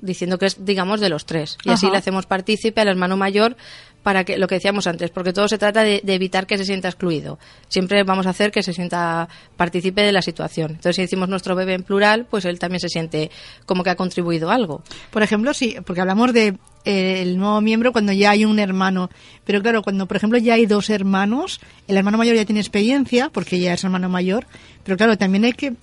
diciendo 0.00 0.38
que 0.38 0.46
es, 0.46 0.64
digamos, 0.64 1.00
de 1.00 1.08
los 1.08 1.26
tres. 1.26 1.58
Y 1.64 1.70
así 1.70 1.90
le 1.90 1.96
hacemos 1.96 2.26
partícipe 2.26 2.80
al 2.80 2.88
hermano 2.88 3.16
mayor 3.16 3.56
para 4.02 4.22
que, 4.24 4.38
lo 4.38 4.46
que 4.46 4.56
decíamos 4.56 4.86
antes, 4.86 5.10
porque 5.10 5.32
todo 5.32 5.48
se 5.48 5.58
trata 5.58 5.82
de, 5.82 6.00
de 6.04 6.14
evitar 6.14 6.46
que 6.46 6.56
se 6.58 6.64
sienta 6.64 6.88
excluido. 6.88 7.38
Siempre 7.68 8.04
vamos 8.04 8.26
a 8.26 8.30
hacer 8.30 8.52
que 8.52 8.62
se 8.62 8.72
sienta 8.72 9.28
partícipe 9.56 10.02
de 10.02 10.12
la 10.12 10.22
situación. 10.22 10.72
Entonces, 10.72 10.96
si 10.96 11.02
decimos 11.02 11.28
nuestro 11.28 11.56
bebé 11.56 11.74
en 11.74 11.82
plural, 11.82 12.26
pues 12.30 12.44
él 12.44 12.58
también 12.58 12.80
se 12.80 12.88
siente 12.88 13.30
como 13.64 13.82
que 13.82 13.90
ha 13.90 13.96
contribuido 13.96 14.50
algo. 14.50 14.82
Por 15.10 15.24
ejemplo, 15.24 15.52
sí, 15.54 15.76
porque 15.84 16.02
hablamos 16.02 16.32
de 16.32 16.56
el 16.86 17.36
nuevo 17.36 17.60
miembro 17.60 17.92
cuando 17.92 18.12
ya 18.12 18.30
hay 18.30 18.44
un 18.44 18.58
hermano. 18.58 19.10
Pero 19.44 19.60
claro, 19.62 19.82
cuando 19.82 20.06
por 20.06 20.16
ejemplo 20.16 20.38
ya 20.38 20.54
hay 20.54 20.66
dos 20.66 20.90
hermanos, 20.90 21.60
el 21.86 21.96
hermano 21.96 22.18
mayor 22.18 22.34
ya 22.36 22.44
tiene 22.44 22.60
experiencia, 22.60 23.28
porque 23.30 23.58
ya 23.60 23.74
es 23.74 23.84
hermano 23.84 24.08
mayor. 24.08 24.46
Pero 24.84 24.96
claro, 24.96 25.18
también 25.18 25.44
hay 25.44 25.52
que. 25.52 25.74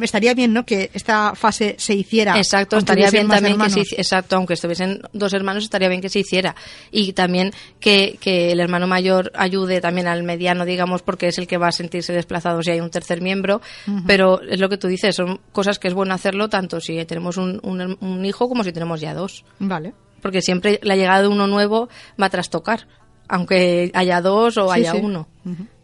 Estaría 0.00 0.34
bien, 0.34 0.52
¿no? 0.52 0.64
Que 0.64 0.90
esta 0.94 1.34
fase 1.34 1.74
se 1.78 1.94
hiciera. 1.94 2.36
Exacto, 2.38 2.76
estaría 2.78 3.06
bien 3.10 3.26
también 3.36 3.54
que 3.58 3.70
se 3.74 4.00
exacto, 4.00 4.36
aunque 4.36 4.54
estuviesen 4.54 5.00
dos 5.12 5.32
hermanos, 5.32 5.64
estaría 5.64 5.88
bien 5.88 6.00
que 6.00 6.08
se 6.08 6.20
hiciera. 6.20 6.54
Y 6.90 7.12
también 7.12 7.50
que, 7.80 8.18
que 8.20 8.52
el 8.52 8.60
hermano 8.60 8.86
mayor 8.86 9.32
ayude 9.34 9.80
también 9.80 10.06
al 10.06 10.22
mediano, 10.22 10.64
digamos, 10.64 11.02
porque 11.02 11.26
es 11.28 11.38
el 11.38 11.46
que 11.46 11.56
va 11.56 11.68
a 11.68 11.72
sentirse 11.72 12.12
desplazado 12.12 12.62
si 12.62 12.70
hay 12.70 12.80
un 12.80 12.90
tercer 12.90 13.20
miembro. 13.20 13.60
Pero 14.06 14.40
es 14.42 14.60
lo 14.60 14.68
que 14.68 14.78
tú 14.78 14.86
dices, 14.88 15.16
son 15.16 15.40
cosas 15.52 15.78
que 15.78 15.88
es 15.88 15.94
bueno 15.94 16.14
hacerlo 16.14 16.48
tanto 16.48 16.80
si 16.80 17.04
tenemos 17.04 17.36
un, 17.36 17.58
un- 17.62 17.96
un 18.00 18.24
hijo 18.24 18.48
como 18.48 18.62
si 18.64 18.72
tenemos 18.72 19.00
ya 19.00 19.14
dos. 19.14 19.44
Vale. 19.58 19.92
Porque 20.22 20.40
siempre 20.40 20.80
la 20.82 20.96
llegada 20.96 21.20
de 21.20 21.28
uno 21.28 21.46
nuevo 21.46 21.90
va 22.20 22.26
a 22.26 22.30
trastocar, 22.30 22.86
aunque 23.28 23.90
haya 23.92 24.22
dos 24.22 24.56
o 24.56 24.72
Sí, 24.72 24.80
haya 24.80 24.92
sí. 24.92 25.00
uno. 25.02 25.28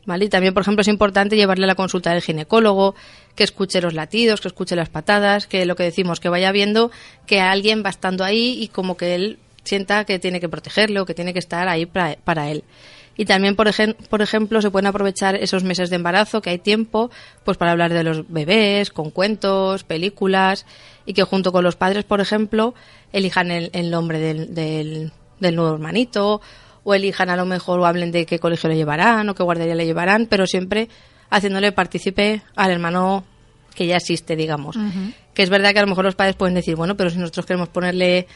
¿Vale? 0.06 0.24
Y 0.24 0.28
también, 0.30 0.54
por 0.54 0.62
ejemplo, 0.62 0.80
es 0.80 0.88
importante 0.88 1.36
llevarle 1.36 1.64
a 1.64 1.66
la 1.66 1.74
consulta 1.74 2.12
del 2.12 2.22
ginecólogo, 2.22 2.94
que 3.34 3.44
escuche 3.44 3.82
los 3.82 3.92
latidos, 3.92 4.40
que 4.40 4.48
escuche 4.48 4.74
las 4.74 4.88
patadas, 4.88 5.46
que 5.46 5.66
lo 5.66 5.76
que 5.76 5.82
decimos, 5.82 6.18
que 6.18 6.30
vaya 6.30 6.50
viendo 6.50 6.90
que 7.26 7.40
alguien 7.40 7.82
va 7.84 7.90
estando 7.90 8.24
ahí 8.24 8.56
y 8.62 8.68
como 8.68 8.96
que 8.96 9.14
él 9.14 9.38
sienta 9.64 10.04
que 10.06 10.18
tiene 10.18 10.40
que 10.40 10.48
protegerle 10.48 11.00
o 11.00 11.04
que 11.04 11.12
tiene 11.12 11.34
que 11.34 11.40
estar 11.40 11.68
ahí 11.68 11.84
para, 11.84 12.16
para 12.24 12.50
él. 12.50 12.64
Y 13.18 13.26
también, 13.26 13.54
por, 13.56 13.66
ejem- 13.66 13.96
por 14.08 14.22
ejemplo, 14.22 14.62
se 14.62 14.70
pueden 14.70 14.86
aprovechar 14.86 15.34
esos 15.34 15.64
meses 15.64 15.90
de 15.90 15.96
embarazo, 15.96 16.40
que 16.40 16.50
hay 16.50 16.58
tiempo, 16.58 17.10
pues 17.44 17.58
para 17.58 17.72
hablar 17.72 17.92
de 17.92 18.02
los 18.04 18.26
bebés, 18.32 18.90
con 18.90 19.10
cuentos, 19.10 19.84
películas, 19.84 20.64
y 21.04 21.12
que 21.12 21.24
junto 21.24 21.52
con 21.52 21.64
los 21.64 21.76
padres, 21.76 22.04
por 22.04 22.20
ejemplo, 22.20 22.74
elijan 23.12 23.50
el, 23.50 23.68
el 23.74 23.90
nombre 23.90 24.18
del, 24.20 24.54
del, 24.54 25.12
del 25.40 25.56
nuevo 25.56 25.74
hermanito, 25.74 26.40
o 26.84 26.94
elijan 26.94 27.28
a 27.28 27.36
lo 27.36 27.44
mejor 27.44 27.80
o 27.80 27.86
hablen 27.86 28.12
de 28.12 28.24
qué 28.24 28.38
colegio 28.38 28.70
le 28.70 28.76
llevarán 28.76 29.28
o 29.28 29.34
qué 29.34 29.42
guardería 29.42 29.74
le 29.74 29.84
llevarán, 29.84 30.26
pero 30.26 30.46
siempre 30.46 30.88
haciéndole 31.28 31.72
partícipe 31.72 32.40
al 32.56 32.70
hermano 32.70 33.24
que 33.74 33.86
ya 33.86 33.96
existe, 33.96 34.36
digamos. 34.36 34.76
Que 35.34 35.42
es 35.42 35.50
verdad 35.50 35.72
que 35.72 35.80
a 35.80 35.82
lo 35.82 35.88
mejor 35.88 36.04
los 36.04 36.14
padres 36.14 36.36
pueden 36.36 36.54
decir, 36.54 36.76
bueno, 36.76 36.96
pero 36.96 37.10
si 37.10 37.18
nosotros 37.18 37.46
queremos 37.46 37.68
ponerle 37.68 38.26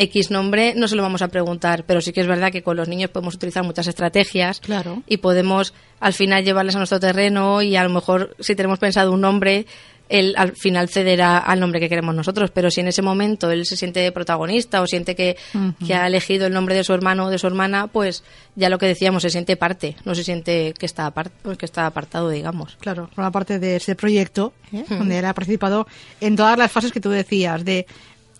X 0.00 0.30
nombre, 0.30 0.74
no 0.76 0.88
se 0.88 0.96
lo 0.96 1.02
vamos 1.02 1.22
a 1.22 1.28
preguntar, 1.28 1.84
pero 1.86 2.00
sí 2.00 2.12
que 2.12 2.20
es 2.22 2.26
verdad 2.26 2.50
que 2.50 2.62
con 2.62 2.76
los 2.76 2.88
niños 2.88 3.10
podemos 3.10 3.34
utilizar 3.34 3.62
muchas 3.64 3.86
estrategias 3.86 4.60
Claro. 4.60 5.02
y 5.06 5.18
podemos 5.18 5.74
al 6.00 6.14
final 6.14 6.44
llevarles 6.44 6.74
a 6.74 6.78
nuestro 6.78 6.98
terreno 6.98 7.62
y 7.62 7.76
a 7.76 7.84
lo 7.84 7.90
mejor 7.90 8.34
si 8.40 8.54
tenemos 8.54 8.78
pensado 8.78 9.12
un 9.12 9.20
nombre, 9.20 9.66
él 10.08 10.34
al 10.36 10.56
final 10.56 10.88
cederá 10.88 11.38
al 11.38 11.60
nombre 11.60 11.78
que 11.78 11.88
queremos 11.88 12.14
nosotros, 12.16 12.50
pero 12.50 12.68
si 12.70 12.80
en 12.80 12.88
ese 12.88 13.00
momento 13.00 13.48
él 13.52 13.64
se 13.64 13.76
siente 13.76 14.10
protagonista 14.10 14.82
o 14.82 14.86
siente 14.88 15.14
que, 15.14 15.36
que 15.86 15.94
ha 15.94 16.04
elegido 16.08 16.48
el 16.48 16.52
nombre 16.52 16.74
de 16.74 16.82
su 16.82 16.92
hermano 16.92 17.26
o 17.26 17.30
de 17.30 17.38
su 17.38 17.46
hermana, 17.46 17.86
pues 17.86 18.24
ya 18.56 18.68
lo 18.70 18.78
que 18.78 18.86
decíamos, 18.86 19.22
se 19.22 19.30
siente 19.30 19.56
parte, 19.56 19.94
no 20.04 20.16
se 20.16 20.24
siente 20.24 20.74
que 20.76 20.86
está, 20.86 21.06
apart- 21.14 21.30
pues 21.42 21.58
que 21.58 21.64
está 21.66 21.86
apartado, 21.86 22.28
digamos. 22.28 22.76
Claro, 22.80 23.08
forma 23.14 23.30
parte 23.30 23.60
de 23.60 23.76
ese 23.76 23.94
proyecto, 23.94 24.52
¿eh? 24.72 24.84
donde 24.88 25.16
él 25.20 25.24
ha 25.26 25.32
participado 25.34 25.86
en 26.20 26.34
todas 26.34 26.58
las 26.58 26.72
fases 26.72 26.90
que 26.90 27.00
tú 27.00 27.10
decías, 27.10 27.64
de 27.64 27.86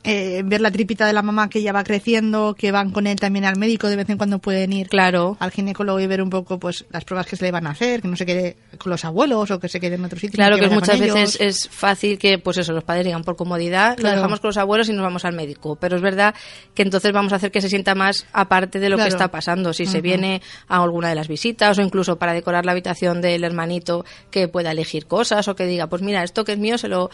eh, 0.02 0.40
ver 0.44 0.62
la 0.62 0.70
tripita 0.70 1.06
de 1.06 1.12
la 1.12 1.20
mamá 1.22 1.50
que 1.50 1.62
ya 1.62 1.72
va 1.72 1.84
creciendo, 1.84 2.54
que 2.58 2.72
van 2.72 2.90
con 2.90 3.06
él 3.06 3.20
también 3.20 3.44
al 3.44 3.58
médico, 3.58 3.86
de 3.88 3.96
vez 3.96 4.08
en 4.08 4.16
cuando 4.16 4.38
pueden 4.38 4.72
ir 4.72 4.88
Claro. 4.88 5.36
al 5.40 5.50
ginecólogo 5.50 6.00
y 6.00 6.06
ver 6.06 6.22
un 6.22 6.30
poco 6.30 6.58
pues 6.58 6.86
las 6.90 7.04
pruebas 7.04 7.26
que 7.26 7.36
se 7.36 7.44
le 7.44 7.50
van 7.50 7.66
a 7.66 7.70
hacer, 7.70 8.00
que 8.00 8.08
no 8.08 8.16
se 8.16 8.24
quede 8.24 8.56
con 8.78 8.90
los 8.90 9.04
abuelos 9.04 9.50
o 9.50 9.60
que 9.60 9.68
se 9.68 9.78
quede 9.78 9.96
en 9.96 10.04
otro 10.06 10.18
sitio. 10.18 10.36
Claro 10.36 10.56
que 10.56 10.68
muchas 10.70 10.98
veces 10.98 11.36
es 11.40 11.68
fácil 11.68 12.18
que, 12.18 12.38
pues 12.38 12.56
eso, 12.56 12.72
los 12.72 12.82
padres 12.84 13.04
digan 13.04 13.24
por 13.24 13.36
comodidad, 13.36 13.96
Claro. 13.96 14.14
lo 14.16 14.20
dejamos 14.22 14.40
con 14.40 14.48
los 14.48 14.56
abuelos 14.56 14.88
y 14.88 14.92
nos 14.94 15.02
vamos 15.02 15.24
al 15.26 15.34
médico. 15.34 15.76
Pero 15.76 15.96
es 15.96 16.02
verdad 16.02 16.34
que 16.74 16.82
entonces 16.82 17.12
vamos 17.12 17.32
a 17.34 17.36
hacer 17.36 17.50
que 17.50 17.60
se 17.60 17.68
sienta 17.68 17.94
más 17.94 18.26
aparte 18.32 18.78
de 18.80 18.88
lo 18.88 18.96
Claro. 18.96 19.08
que 19.10 19.14
está 19.14 19.28
pasando. 19.30 19.74
Si 19.74 19.84
se 19.84 20.00
viene 20.00 20.40
a 20.68 20.82
alguna 20.82 21.10
de 21.10 21.14
las 21.14 21.28
visitas 21.28 21.78
o 21.78 21.82
incluso 21.82 22.16
para 22.18 22.32
decorar 22.32 22.64
la 22.64 22.72
habitación 22.72 23.20
del 23.20 23.44
hermanito 23.44 24.04
que 24.30 24.48
pueda 24.48 24.70
elegir 24.72 25.04
cosas 25.06 25.46
o 25.48 25.54
que 25.54 25.66
diga, 25.66 25.88
pues 25.88 26.00
mira, 26.00 26.22
esto 26.24 26.44
que 26.44 26.52
es 26.52 26.58
mío 26.58 26.78
se 26.78 26.88
lo 26.88 27.10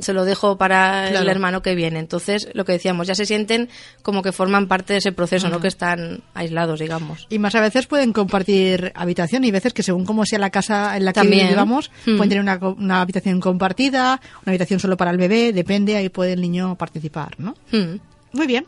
se 0.00 0.12
lo 0.12 0.24
dejo 0.24 0.56
para 0.56 1.08
el 1.10 1.28
hermano 1.28 1.62
que 1.62 1.74
viene. 1.74 1.98
Entonces, 1.98 2.48
lo 2.54 2.64
que 2.64 2.72
decíamos, 2.72 3.06
ya 3.06 3.14
se 3.14 3.26
sienten 3.26 3.68
como 4.02 4.22
que 4.22 4.32
forman 4.32 4.68
parte 4.68 4.94
de 4.94 4.98
ese 4.98 5.12
proceso, 5.12 5.48
no 5.48 5.60
que 5.60 5.68
están 5.68 6.22
aislados, 6.34 6.80
digamos. 6.80 7.26
Y 7.30 7.38
más 7.38 7.54
a 7.54 7.60
veces 7.60 7.86
pueden 7.86 8.12
compartir 8.12 8.92
habitación 8.94 9.44
y 9.44 9.50
veces 9.50 9.72
que 9.72 9.82
según 9.82 10.04
cómo 10.04 10.24
sea 10.24 10.38
la 10.38 10.50
casa 10.50 10.96
en 10.96 11.04
la 11.04 11.12
que 11.12 11.22
vivamos, 11.22 11.90
Mm. 12.06 12.16
pueden 12.16 12.28
tener 12.28 12.42
una, 12.42 12.58
una 12.58 13.00
habitación 13.00 13.40
compartida, 13.40 14.20
una 14.44 14.50
habitación 14.52 14.80
solo 14.80 14.96
para 14.96 15.10
el 15.10 15.16
bebé, 15.18 15.52
depende, 15.52 15.96
ahí 15.96 16.08
puede 16.08 16.32
el 16.34 16.40
niño 16.40 16.76
participar, 16.76 17.34
¿no? 17.38 17.54
Hmm. 17.72 17.98
Muy 18.32 18.46
bien. 18.46 18.66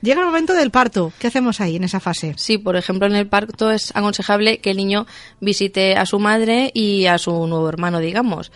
Llega 0.00 0.20
el 0.20 0.26
momento 0.26 0.52
del 0.54 0.70
parto. 0.70 1.12
¿Qué 1.18 1.28
hacemos 1.28 1.60
ahí 1.60 1.76
en 1.76 1.84
esa 1.84 2.00
fase? 2.00 2.34
Sí, 2.36 2.58
por 2.58 2.76
ejemplo, 2.76 3.06
en 3.06 3.14
el 3.14 3.28
parto 3.28 3.70
es 3.70 3.94
aconsejable 3.94 4.58
que 4.58 4.70
el 4.70 4.76
niño 4.76 5.06
visite 5.40 5.96
a 5.96 6.06
su 6.06 6.18
madre 6.18 6.70
y 6.74 7.06
a 7.06 7.18
su 7.18 7.46
nuevo 7.46 7.68
hermano, 7.68 8.00
digamos. 8.00 8.50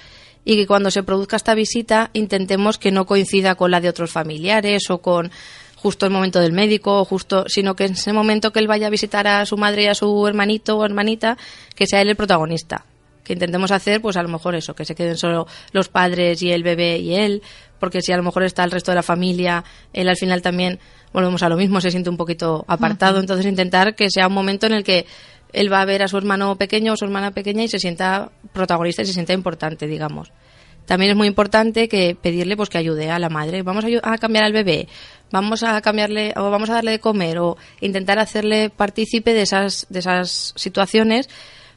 Y 0.48 0.56
que 0.56 0.66
cuando 0.66 0.92
se 0.92 1.02
produzca 1.02 1.36
esta 1.36 1.54
visita 1.54 2.10
intentemos 2.12 2.78
que 2.78 2.92
no 2.92 3.04
coincida 3.04 3.56
con 3.56 3.72
la 3.72 3.80
de 3.80 3.88
otros 3.88 4.12
familiares 4.12 4.88
o 4.90 4.98
con 4.98 5.32
justo 5.74 6.06
el 6.06 6.12
momento 6.12 6.40
del 6.40 6.52
médico, 6.52 7.00
o 7.00 7.04
justo, 7.04 7.44
sino 7.48 7.74
que 7.76 7.84
en 7.84 7.92
ese 7.92 8.12
momento 8.12 8.52
que 8.52 8.60
él 8.60 8.68
vaya 8.68 8.86
a 8.86 8.90
visitar 8.90 9.26
a 9.26 9.44
su 9.44 9.56
madre 9.56 9.82
y 9.82 9.86
a 9.86 9.94
su 9.94 10.26
hermanito 10.26 10.78
o 10.78 10.84
hermanita, 10.84 11.36
que 11.74 11.86
sea 11.86 12.00
él 12.00 12.08
el 12.08 12.16
protagonista. 12.16 12.86
Que 13.24 13.32
intentemos 13.32 13.72
hacer, 13.72 14.00
pues 14.00 14.16
a 14.16 14.22
lo 14.22 14.28
mejor 14.28 14.54
eso, 14.54 14.74
que 14.74 14.84
se 14.84 14.94
queden 14.94 15.16
solo 15.16 15.48
los 15.72 15.88
padres 15.88 16.40
y 16.42 16.52
el 16.52 16.62
bebé 16.62 16.98
y 16.98 17.14
él, 17.16 17.42
porque 17.80 18.00
si 18.00 18.12
a 18.12 18.16
lo 18.16 18.22
mejor 18.22 18.44
está 18.44 18.62
el 18.62 18.70
resto 18.70 18.92
de 18.92 18.96
la 18.96 19.02
familia, 19.02 19.64
él 19.92 20.08
al 20.08 20.16
final 20.16 20.42
también, 20.42 20.78
volvemos 21.12 21.42
a 21.42 21.48
lo 21.48 21.56
mismo, 21.56 21.80
se 21.80 21.90
siente 21.90 22.08
un 22.08 22.16
poquito 22.16 22.64
apartado. 22.68 23.18
Entonces 23.18 23.46
intentar 23.46 23.96
que 23.96 24.10
sea 24.10 24.28
un 24.28 24.34
momento 24.34 24.66
en 24.66 24.74
el 24.74 24.84
que 24.84 25.06
él 25.52 25.72
va 25.72 25.80
a 25.80 25.84
ver 25.84 26.02
a 26.02 26.08
su 26.08 26.16
hermano 26.18 26.56
pequeño 26.56 26.92
o 26.92 26.96
su 26.96 27.04
hermana 27.04 27.32
pequeña 27.32 27.64
y 27.64 27.68
se 27.68 27.78
sienta 27.78 28.30
protagonista 28.56 29.02
y 29.02 29.06
se 29.06 29.12
sienta 29.12 29.32
importante, 29.32 29.86
digamos. 29.86 30.32
También 30.86 31.10
es 31.10 31.16
muy 31.16 31.26
importante 31.26 31.88
que 31.88 32.16
pedirle 32.20 32.56
pues 32.56 32.68
que 32.68 32.78
ayude 32.78 33.10
a 33.10 33.18
la 33.18 33.28
madre. 33.28 33.62
Vamos 33.62 33.84
a, 34.02 34.18
cambiar 34.18 34.44
al 34.44 34.52
bebé, 34.52 34.88
vamos 35.30 35.62
a 35.62 35.80
cambiarle 35.82 36.32
o 36.36 36.50
vamos 36.50 36.70
a 36.70 36.74
darle 36.74 36.92
de 36.92 37.00
comer 37.00 37.38
o 37.38 37.56
intentar 37.80 38.18
hacerle 38.18 38.70
partícipe 38.70 39.34
de 39.34 39.42
esas 39.42 39.86
de 39.90 39.98
esas 39.98 40.54
situaciones, 40.56 41.28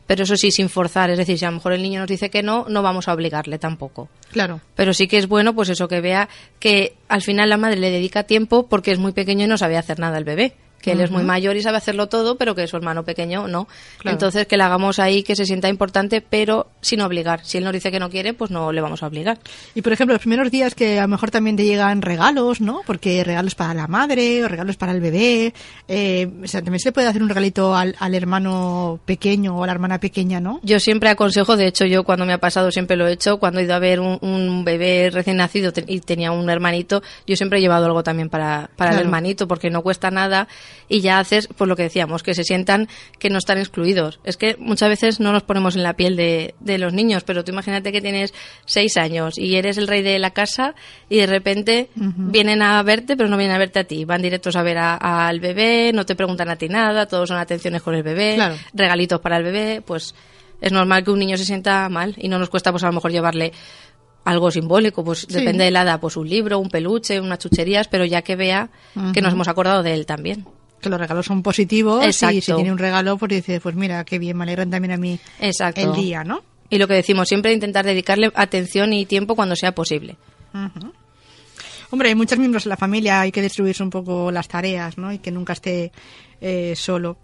pero 0.06 0.24
eso 0.24 0.36
sí 0.36 0.52
sin 0.52 0.70
forzar, 0.70 1.10
es 1.10 1.18
decir, 1.18 1.40
si 1.40 1.46
a 1.46 1.50
lo 1.50 1.56
mejor 1.56 1.74
el 1.74 1.82
niño 1.82 2.02
nos 2.02 2.10
dice 2.10 2.30
que 2.30 2.44
no, 2.44 2.66
no 2.70 2.84
vamos 2.84 3.08
a 3.08 3.14
obligarle 3.14 3.58
tampoco. 3.58 4.10
Claro. 4.32 4.62
Pero 4.76 4.94
sí 4.94 5.08
que 5.08 5.18
es 5.18 5.28
bueno, 5.28 5.56
pues 5.56 5.70
eso, 5.70 5.88
que 5.88 6.02
vea 6.02 6.30
que 6.60 6.96
al 7.08 7.24
final 7.24 7.50
la 7.50 7.58
madre 7.58 7.78
le 7.78 7.90
dedica 7.90 8.24
tiempo 8.24 8.68
porque 8.68 8.92
es 8.92 9.00
muy 9.00 9.12
pequeño 9.12 9.46
y 9.46 9.48
no 9.48 9.58
sabe 9.58 9.78
hacer 9.78 9.98
nada 9.98 10.20
el 10.20 10.24
bebé. 10.24 10.56
Que 10.82 10.94
él 10.94 11.02
es 11.02 11.12
muy 11.12 11.24
mayor 11.24 11.56
y 11.56 11.62
sabe 11.62 11.78
hacerlo 11.78 12.08
todo, 12.08 12.36
pero 12.36 12.56
que 12.56 12.68
su 12.68 12.78
hermano 12.78 13.04
pequeño 13.04 13.48
no. 13.48 13.68
Claro. 13.98 14.16
Entonces, 14.16 14.48
que 14.48 14.58
le 14.58 14.64
hagamos 14.64 15.00
ahí 15.00 15.24
que 15.24 15.36
se 15.36 15.46
sienta 15.46 15.70
importante, 15.70 16.22
pero 16.22 16.68
sin 16.82 17.02
obligar. 17.02 17.44
Si 17.44 17.58
él 17.58 17.64
nos 17.64 17.74
dice 17.74 17.92
que 17.92 18.00
no 18.00 18.10
quiere, 18.10 18.34
pues 18.34 18.52
no 18.52 18.72
le 18.72 18.82
vamos 18.82 19.04
a 19.04 19.08
obligar. 19.08 19.40
Y 19.76 19.82
por 19.82 19.94
ejemplo, 19.94 20.14
los 20.14 20.22
primeros 20.22 20.52
días 20.52 20.76
que 20.76 21.00
a 21.00 21.04
lo 21.04 21.08
mejor 21.10 21.32
también 21.32 21.56
te 21.56 21.66
llegan 21.66 22.02
regalos, 22.02 22.62
¿no? 22.62 22.82
Porque 22.86 23.24
regalos 23.24 23.56
para 23.56 23.74
la 23.74 23.88
madre 23.88 24.44
o 24.44 24.48
regalos 24.48 24.78
para 24.78 24.92
el 24.92 25.02
bebé. 25.02 25.54
Eh, 25.88 26.28
o 26.44 26.48
sea, 26.48 26.62
también 26.62 26.80
se 26.80 26.92
puede 26.92 27.08
hacer 27.08 27.22
un 27.22 27.30
regalito 27.30 27.76
al, 27.76 27.96
al 28.00 28.16
hermano 28.16 29.00
pequeño 29.06 29.56
o 29.56 29.64
a 29.64 29.68
la 29.68 29.74
hermana 29.74 30.00
pequeña, 30.00 30.40
¿no? 30.40 30.60
Yo 30.64 30.80
siempre 30.80 31.10
aconsejo, 31.10 31.58
de 31.58 31.68
hecho 31.68 31.86
yo 31.86 32.04
cuando 32.04 32.26
me 32.26 32.34
ha 32.34 32.38
pasado 32.38 32.72
siempre 32.72 32.96
lo 32.98 33.08
he 33.08 33.14
hecho, 33.14 33.40
cuando 33.40 33.60
he 33.60 33.64
ido 33.64 33.76
a 33.76 33.80
ver 33.80 34.00
un, 34.00 34.18
un 34.22 34.64
bebé 34.64 35.10
recién 35.12 35.38
nacido 35.38 35.72
y 35.88 36.00
tenía 36.02 36.32
un 36.32 36.50
hermanito, 36.50 37.02
yo 37.26 37.36
siempre 37.36 37.60
he 37.60 37.62
llevado 37.62 37.86
algo 37.86 38.04
también 38.04 38.30
para, 38.30 38.70
para 38.76 38.92
el 38.92 39.00
hermanito 39.00 39.48
porque 39.48 39.70
no 39.70 39.82
cuesta 39.82 40.12
nada 40.12 40.48
y 40.88 41.02
ya 41.02 41.20
haces, 41.20 41.48
pues 41.56 41.68
lo 41.68 41.76
que 41.76 41.84
decíamos, 41.84 42.24
que 42.24 42.34
se 42.34 42.44
sientan 42.44 42.88
que 43.20 43.30
no 43.30 43.38
están 43.38 43.58
excluidos. 43.58 44.20
Es 44.24 44.38
que 44.38 44.56
muchas 44.60 44.90
veces 44.90 45.20
no 45.20 45.32
nos 45.32 45.44
ponemos 45.44 45.76
en 45.76 45.84
la 45.84 45.94
piel 45.94 46.16
de, 46.16 46.56
de 46.60 46.78
los 46.78 46.94
niños, 46.94 47.24
pero 47.24 47.44
tú 47.44 47.52
imagínate 47.52 47.92
que 47.92 48.02
tienes 48.02 48.34
seis 48.66 48.98
años 48.98 49.38
y 49.38 49.56
eres 49.56 49.78
el 49.78 49.88
rey 49.88 50.02
de 50.02 50.18
la 50.20 50.32
casa 50.32 50.76
y 51.10 51.18
de 51.18 51.28
repente 51.28 51.90
vienen 51.96 52.62
a 52.62 52.82
verte, 52.84 53.16
pero 53.18 53.30
no 53.30 53.38
vienen 53.38 53.56
a 53.56 53.60
verte 53.60 53.80
a 53.80 53.84
ti, 53.84 54.06
van 54.06 54.22
directos 54.22 54.56
a 54.56 54.64
ver 54.64 54.78
a- 54.78 55.28
al 55.28 55.40
bebé, 55.40 55.92
no 55.94 56.06
te 56.06 56.16
preguntan 56.16 56.50
a 56.50 56.56
ti 56.56 56.70
nada, 56.70 57.06
todos 57.08 57.30
son 57.30 57.38
atenciones 57.38 57.82
con 57.82 57.96
el 57.96 58.04
bebé, 58.04 58.36
Claro. 58.36 58.56
regalitos 58.74 59.20
para 59.22 59.38
el 59.38 59.44
bebé, 59.44 59.82
pues 59.86 60.16
es 60.62 60.72
normal 60.72 61.04
que 61.04 61.12
un 61.12 61.20
niño 61.20 61.38
se 61.38 61.46
sienta 61.46 61.88
mal 61.90 62.14
y 62.18 62.28
no 62.28 62.38
nos 62.40 62.50
cuesta 62.50 62.72
pues 62.72 62.84
a 62.84 62.88
lo 62.88 62.94
mejor 62.94 63.12
llevarle 63.12 63.54
algo 64.26 64.52
simbólico, 64.52 65.04
pues 65.04 65.26
depende 65.28 65.64
de 65.64 65.72
la 65.72 65.84
edad, 65.84 66.00
pues 66.00 66.18
un 66.18 66.30
libro, 66.30 66.60
un 66.60 66.70
peluche, 66.70 67.20
unas 67.22 67.40
chucherías, 67.40 67.88
pero 67.88 68.04
ya 68.06 68.22
que 68.22 68.36
vea 68.36 68.70
que 69.14 69.22
nos 69.22 69.34
hemos 69.34 69.48
acordado 69.48 69.82
de 69.82 69.94
él 69.94 70.06
también. 70.06 70.46
Que 70.82 70.90
los 70.90 71.00
regalos 71.00 71.26
son 71.26 71.44
positivos 71.44 72.06
y 72.06 72.14
si 72.42 72.54
tiene 72.54 72.72
un 72.72 72.78
regalo, 72.78 73.18
pues 73.18 73.30
dice, 73.30 73.60
pues 73.60 73.76
mira, 73.76 74.04
qué 74.06 74.20
bien, 74.20 74.38
me 74.38 74.44
alegran 74.44 74.70
también 74.70 74.94
a 74.94 74.98
mí 74.98 75.20
Exacto. 75.40 75.82
el 75.82 75.94
día, 75.94 76.24
¿no? 76.24 76.44
Y 76.70 76.78
lo 76.78 76.88
que 76.88 76.94
decimos, 76.94 77.28
siempre 77.28 77.52
intentar 77.52 77.86
dedicarle 77.86 78.32
atención 78.36 78.94
y 78.94 79.06
tiempo 79.06 79.36
cuando 79.36 79.56
sea 79.56 79.74
posible. 79.74 80.18
Hombre, 81.92 82.10
hay 82.10 82.16
muchos 82.16 82.38
miembros 82.38 82.66
en 82.66 82.70
la 82.70 82.78
familia, 82.78 83.22
hay 83.22 83.32
que 83.32 83.42
distribuirse 83.42 83.82
un 83.82 83.90
poco 83.90 84.32
las 84.32 84.48
tareas, 84.48 84.98
¿no? 84.98 85.12
Y 85.12 85.18
que 85.18 85.32
nunca 85.32 85.54
esté 85.54 85.92
eh, 86.40 86.74
solo. 86.76 87.18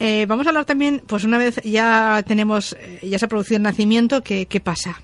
Eh, 0.00 0.26
vamos 0.26 0.46
a 0.46 0.48
hablar 0.50 0.64
también, 0.64 1.02
pues 1.06 1.24
una 1.24 1.38
vez 1.38 1.60
ya 1.62 2.24
tenemos, 2.26 2.74
eh, 2.80 3.00
ya 3.02 3.18
se 3.18 3.26
ha 3.26 3.28
producido 3.28 3.58
el 3.58 3.62
nacimiento, 3.62 4.22
¿qué, 4.22 4.46
qué 4.46 4.58
pasa? 4.58 5.00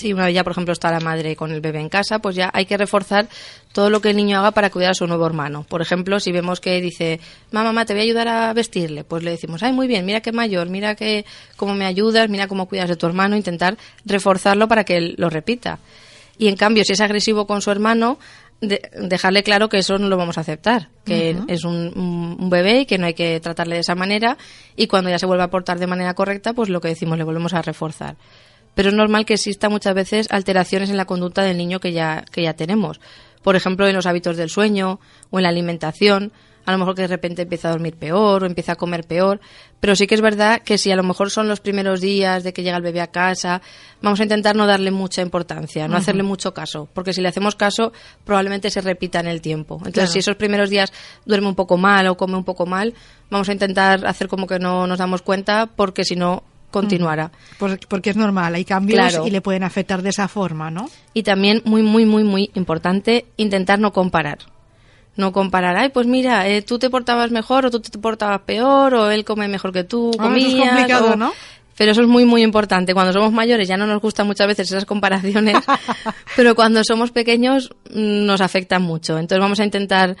Si 0.00 0.12
una 0.12 0.26
vez 0.26 0.34
ya, 0.34 0.42
por 0.44 0.52
ejemplo, 0.52 0.72
está 0.72 0.90
la 0.90 1.00
madre 1.00 1.36
con 1.36 1.52
el 1.52 1.60
bebé 1.60 1.80
en 1.80 1.88
casa, 1.88 2.18
pues 2.18 2.34
ya 2.36 2.50
hay 2.52 2.66
que 2.66 2.76
reforzar 2.76 3.28
todo 3.72 3.90
lo 3.90 4.00
que 4.00 4.10
el 4.10 4.16
niño 4.16 4.38
haga 4.38 4.50
para 4.50 4.70
cuidar 4.70 4.90
a 4.90 4.94
su 4.94 5.06
nuevo 5.06 5.26
hermano. 5.26 5.64
Por 5.68 5.82
ejemplo, 5.82 6.18
si 6.20 6.32
vemos 6.32 6.60
que 6.60 6.80
dice, 6.80 7.20
mamá, 7.52 7.66
mamá, 7.68 7.84
te 7.84 7.92
voy 7.92 8.00
a 8.00 8.04
ayudar 8.04 8.28
a 8.28 8.52
vestirle, 8.52 9.04
pues 9.04 9.22
le 9.22 9.30
decimos, 9.30 9.62
ay, 9.62 9.72
muy 9.72 9.86
bien, 9.86 10.04
mira 10.06 10.20
qué 10.20 10.32
mayor, 10.32 10.68
mira 10.68 10.94
que 10.94 11.24
cómo 11.56 11.74
me 11.74 11.86
ayudas, 11.86 12.28
mira 12.28 12.48
cómo 12.48 12.66
cuidas 12.66 12.88
de 12.88 12.96
tu 12.96 13.06
hermano, 13.06 13.36
intentar 13.36 13.76
reforzarlo 14.04 14.66
para 14.68 14.84
que 14.84 14.96
él 14.96 15.14
lo 15.18 15.30
repita. 15.30 15.78
Y 16.38 16.48
en 16.48 16.56
cambio, 16.56 16.84
si 16.84 16.94
es 16.94 17.00
agresivo 17.00 17.46
con 17.46 17.60
su 17.62 17.70
hermano, 17.70 18.18
de- 18.62 18.90
dejarle 19.00 19.42
claro 19.42 19.68
que 19.68 19.78
eso 19.78 19.98
no 19.98 20.08
lo 20.08 20.16
vamos 20.16 20.36
a 20.36 20.42
aceptar, 20.42 20.88
que 21.04 21.30
es 21.48 21.64
un, 21.64 21.74
un- 21.96 22.36
un 22.40 22.50
bebé 22.50 22.80
y 22.80 22.86
que 22.86 22.98
no 22.98 23.06
hay 23.06 23.14
que 23.14 23.38
tratarle 23.40 23.76
de 23.76 23.80
esa 23.82 23.94
manera 23.94 24.36
y 24.76 24.86
cuando 24.86 25.08
ya 25.10 25.18
se 25.18 25.26
vuelva 25.26 25.44
a 25.44 25.50
portar 25.50 25.78
de 25.78 25.86
manera 25.86 26.12
correcta, 26.14 26.52
pues 26.54 26.68
lo 26.70 26.80
que 26.80 26.88
decimos 26.88 27.16
le 27.18 27.24
volvemos 27.24 27.54
a 27.54 27.62
reforzar. 27.62 28.16
Pero 28.80 28.88
es 28.88 28.94
normal 28.96 29.26
que 29.26 29.34
exista 29.34 29.68
muchas 29.68 29.94
veces 29.94 30.26
alteraciones 30.30 30.88
en 30.88 30.96
la 30.96 31.04
conducta 31.04 31.42
del 31.42 31.58
niño 31.58 31.80
que 31.80 31.92
ya, 31.92 32.24
que 32.32 32.42
ya 32.42 32.54
tenemos. 32.54 32.98
Por 33.42 33.54
ejemplo, 33.54 33.86
en 33.86 33.94
los 33.94 34.06
hábitos 34.06 34.38
del 34.38 34.48
sueño 34.48 35.00
o 35.28 35.38
en 35.38 35.42
la 35.42 35.50
alimentación. 35.50 36.32
A 36.64 36.72
lo 36.72 36.78
mejor 36.78 36.94
que 36.94 37.02
de 37.02 37.08
repente 37.08 37.42
empieza 37.42 37.68
a 37.68 37.72
dormir 37.72 37.96
peor 37.96 38.42
o 38.42 38.46
empieza 38.46 38.72
a 38.72 38.76
comer 38.76 39.04
peor. 39.04 39.38
Pero 39.80 39.94
sí 39.96 40.06
que 40.06 40.14
es 40.14 40.22
verdad 40.22 40.62
que 40.62 40.78
si 40.78 40.90
a 40.90 40.96
lo 40.96 41.02
mejor 41.02 41.30
son 41.30 41.46
los 41.46 41.60
primeros 41.60 42.00
días 42.00 42.42
de 42.42 42.54
que 42.54 42.62
llega 42.62 42.78
el 42.78 42.82
bebé 42.82 43.02
a 43.02 43.08
casa, 43.08 43.60
vamos 44.00 44.18
a 44.20 44.22
intentar 44.22 44.56
no 44.56 44.66
darle 44.66 44.90
mucha 44.90 45.20
importancia, 45.20 45.86
no 45.86 45.98
hacerle 45.98 46.22
mucho 46.22 46.54
caso. 46.54 46.88
Porque 46.94 47.12
si 47.12 47.20
le 47.20 47.28
hacemos 47.28 47.56
caso, 47.56 47.92
probablemente 48.24 48.70
se 48.70 48.80
repita 48.80 49.20
en 49.20 49.26
el 49.26 49.42
tiempo. 49.42 49.74
Entonces, 49.74 49.92
Claro. 49.94 50.10
si 50.12 50.18
esos 50.20 50.36
primeros 50.36 50.70
días 50.70 50.90
duerme 51.26 51.48
un 51.48 51.54
poco 51.54 51.76
mal 51.76 52.06
o 52.06 52.16
come 52.16 52.34
un 52.38 52.44
poco 52.44 52.64
mal, 52.64 52.94
vamos 53.28 53.46
a 53.50 53.52
intentar 53.52 54.06
hacer 54.06 54.26
como 54.28 54.46
que 54.46 54.58
no 54.58 54.86
nos 54.86 54.98
damos 54.98 55.20
cuenta 55.20 55.66
porque 55.66 56.02
si 56.02 56.16
no, 56.16 56.44
continuará. 56.70 57.30
Pues 57.58 57.78
porque 57.88 58.10
es 58.10 58.16
normal, 58.16 58.54
hay 58.54 58.64
cambios 58.64 58.98
Claro. 58.98 59.26
y 59.26 59.30
le 59.30 59.40
pueden 59.40 59.62
afectar 59.62 60.02
de 60.02 60.10
esa 60.10 60.28
forma, 60.28 60.70
¿no? 60.70 60.88
Y 61.14 61.22
también, 61.22 61.62
muy, 61.64 61.82
muy, 61.82 62.04
muy, 62.04 62.24
muy 62.24 62.50
importante, 62.54 63.26
intentar 63.36 63.78
no 63.78 63.92
comparar. 63.92 64.38
No 65.16 65.32
comparar, 65.32 65.76
ay, 65.76 65.88
pues 65.90 66.06
mira, 66.06 66.48
eh, 66.48 66.62
tú 66.62 66.78
te 66.78 66.88
portabas 66.88 67.30
mejor 67.30 67.66
o 67.66 67.70
tú 67.70 67.80
te 67.80 67.98
portabas 67.98 68.42
peor 68.42 68.94
o 68.94 69.10
él 69.10 69.24
come 69.24 69.48
mejor 69.48 69.72
que 69.72 69.84
tú, 69.84 70.12
Ah, 70.18 70.28
eso 70.28 70.36
es 70.36 70.44
comías. 70.44 70.68
complicado, 70.68 71.12
o- 71.12 71.16
¿no? 71.16 71.32
Pero 71.76 71.92
eso 71.92 72.02
es 72.02 72.08
muy, 72.08 72.26
muy 72.26 72.42
importante. 72.42 72.92
Cuando 72.92 73.12
somos 73.12 73.32
mayores 73.32 73.66
ya 73.66 73.76
no 73.78 73.86
nos 73.86 74.00
gustan 74.02 74.26
muchas 74.26 74.46
veces 74.46 74.70
esas 74.70 74.84
comparaciones, 74.84 75.56
pero 76.36 76.54
cuando 76.54 76.82
somos 76.84 77.10
pequeños 77.10 77.70
mm, 77.90 78.24
nos 78.26 78.40
afectan 78.42 78.82
mucho. 78.82 79.18
Entonces 79.18 79.40
vamos 79.40 79.60
a 79.60 79.64
intentar 79.64 80.16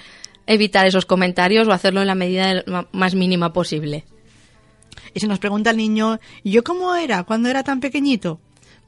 evitar 0.46 0.86
esos 0.86 1.04
comentarios 1.06 1.68
o 1.68 1.72
hacerlo 1.72 2.00
en 2.00 2.06
la 2.06 2.14
medida 2.14 2.64
más 2.92 3.14
mínima 3.14 3.52
posible. 3.52 4.04
Y 5.14 5.20
si 5.20 5.26
nos 5.26 5.38
pregunta 5.38 5.70
el 5.70 5.76
niño, 5.76 6.18
¿y 6.42 6.52
yo 6.52 6.64
cómo 6.64 6.94
era 6.94 7.24
cuando 7.24 7.48
era 7.48 7.62
tan 7.62 7.80
pequeñito? 7.80 8.40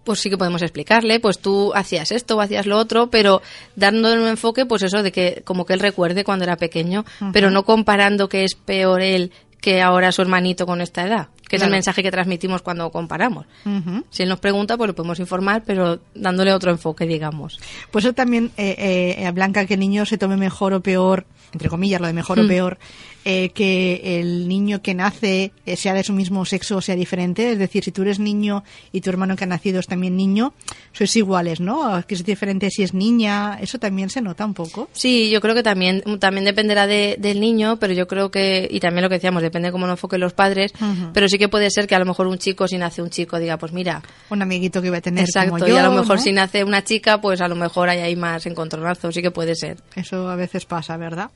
pues 0.05 0.21
sí 0.21 0.31
que 0.31 0.39
podemos 0.39 0.63
explicarle, 0.63 1.21
pues 1.21 1.39
tú 1.39 1.73
hacías 1.75 2.11
esto 2.11 2.37
o 2.37 2.41
hacías 2.41 2.67
lo 2.67 2.77
otro, 2.79 3.09
pero 3.11 3.43
dándole 3.77 4.21
un 4.21 4.29
enfoque, 4.29 4.67
pues 4.67 4.83
eso 4.83 5.03
de 5.03 5.13
que 5.13 5.43
como 5.45 5.65
que 5.65 5.75
él 5.75 5.81
recuerde 5.81 6.25
cuando 6.25 6.45
era 6.45 6.57
pequeño, 6.57 7.05
pero 7.33 7.51
no 7.51 7.65
comparando 7.65 8.29
que 8.29 8.45
es 8.45 8.55
peor 8.55 9.01
él 9.01 9.33
que 9.61 9.81
ahora 9.81 10.11
su 10.11 10.23
hermanito 10.23 10.67
con 10.67 10.81
esta 10.81 11.07
edad, 11.07 11.29
que 11.49 11.55
es 11.55 11.63
el 11.63 11.71
mensaje 11.71 12.03
que 12.03 12.11
transmitimos 12.11 12.63
cuando 12.63 12.91
comparamos. 12.91 13.47
Si 14.11 14.25
él 14.25 14.29
nos 14.29 14.41
pregunta, 14.41 14.77
pues 14.77 14.89
le 14.89 14.95
podemos 14.95 15.21
informar, 15.21 15.63
pero 15.65 16.01
dándole 16.17 16.53
otro 16.53 16.73
enfoque, 16.73 17.07
digamos. 17.07 17.61
Pues 17.93 18.05
eso 18.05 18.13
también, 18.13 18.51
eh, 18.57 19.15
eh, 19.19 19.31
Blanca, 19.31 19.65
que 19.65 19.75
el 19.75 19.81
niño 19.81 20.05
se 20.05 20.19
tome 20.19 20.37
mejor 20.37 20.75
o 20.75 20.83
peor, 20.83 21.27
entre 21.53 21.69
comillas, 21.69 22.01
lo 22.01 22.09
de 22.09 22.13
mejor 22.13 22.41
o 22.41 22.49
peor, 22.49 22.79
eh, 23.25 23.51
que 23.51 24.19
el 24.21 24.49
niño 24.49 24.81
que 24.83 24.95
nace 24.95 25.53
eh, 25.67 25.77
sea 25.77 25.93
de 25.95 26.03
su 26.03 26.13
mismo 26.15 26.45
sexo 26.47 26.79
o 26.79 26.81
sea 26.81 26.97
diferente. 26.97 27.53
Es 27.53 27.59
decir, 27.59 27.85
si 27.85 27.93
tú 27.93 28.03
eres 28.03 28.19
niño 28.19 28.65
y 28.93 29.03
tu 29.03 29.11
hermano 29.11 29.37
que 29.37 29.45
ha 29.45 29.47
nacido 29.47 29.79
es 29.79 29.87
también 29.87 30.17
niño, 30.17 30.55
sois 30.93 31.15
iguales, 31.17 31.61
¿no? 31.61 32.03
Que 32.07 32.15
es 32.15 32.25
diferente 32.25 32.71
si 32.71 32.83
es 32.83 32.95
niña, 32.95 33.59
eso 33.61 33.79
también 33.79 34.09
se 34.11 34.23
nota 34.23 34.45
un 34.47 34.55
poco. 34.55 34.89
Sí, 34.93 35.29
yo 35.31 35.41
creo 35.43 35.55
que 35.55 35.63
también, 35.63 36.03
también 36.19 36.45
dependerá 36.47 36.87
de- 36.87 37.17
del 37.19 37.41
niño, 37.41 37.77
pero 37.79 37.93
yo 37.93 38.09
creo 38.09 38.31
que, 38.31 38.67
y 38.71 38.81
también 38.81 39.03
lo 39.03 39.09
que 39.11 39.17
decíamos, 39.17 39.43
depende 39.43 39.69
de 39.69 39.73
cómo 39.73 39.85
lo 39.87 39.93
enfoquen 39.93 40.21
los 40.21 40.33
padres, 40.33 40.73
pero 41.13 41.29
sí 41.29 41.37
que 41.37 41.43
que 41.43 41.49
puede 41.49 41.71
ser 41.73 41.89
que 41.89 41.97
a 41.97 41.99
lo 41.99 42.05
mejor 42.05 42.29
un 42.29 42.39
chico, 42.39 42.69
si 42.69 42.79
nace 42.79 43.03
un 43.03 43.11
chico, 43.11 43.37
diga, 43.37 43.59
pues 43.59 43.73
mira, 43.73 44.01
Un 44.31 44.43
amiguito 44.43 44.81
que 44.81 44.87
iba 44.87 44.99
a 44.99 45.01
tener 45.01 45.25
exacto, 45.25 45.51
como 45.55 45.67
yo, 45.67 45.75
y 45.75 45.77
a 45.77 45.83
lo 45.83 45.91
mejor 45.91 46.19
¿no? 46.19 46.23
si 46.23 46.31
nace 46.31 46.63
una 46.63 46.85
chica, 46.85 47.21
pues 47.21 47.41
a 47.41 47.49
lo 47.49 47.57
mejor 47.57 47.89
hay 47.89 47.99
ahí 47.99 48.15
más 48.15 48.47
encontronazos, 48.47 49.13
sí 49.13 49.23
que 49.23 49.33
puede 49.33 49.57
ser. 49.57 49.79
Eso 49.97 50.29
a 50.31 50.37
veces 50.37 50.65
pasa, 50.65 50.97
¿verdad? 50.97 51.31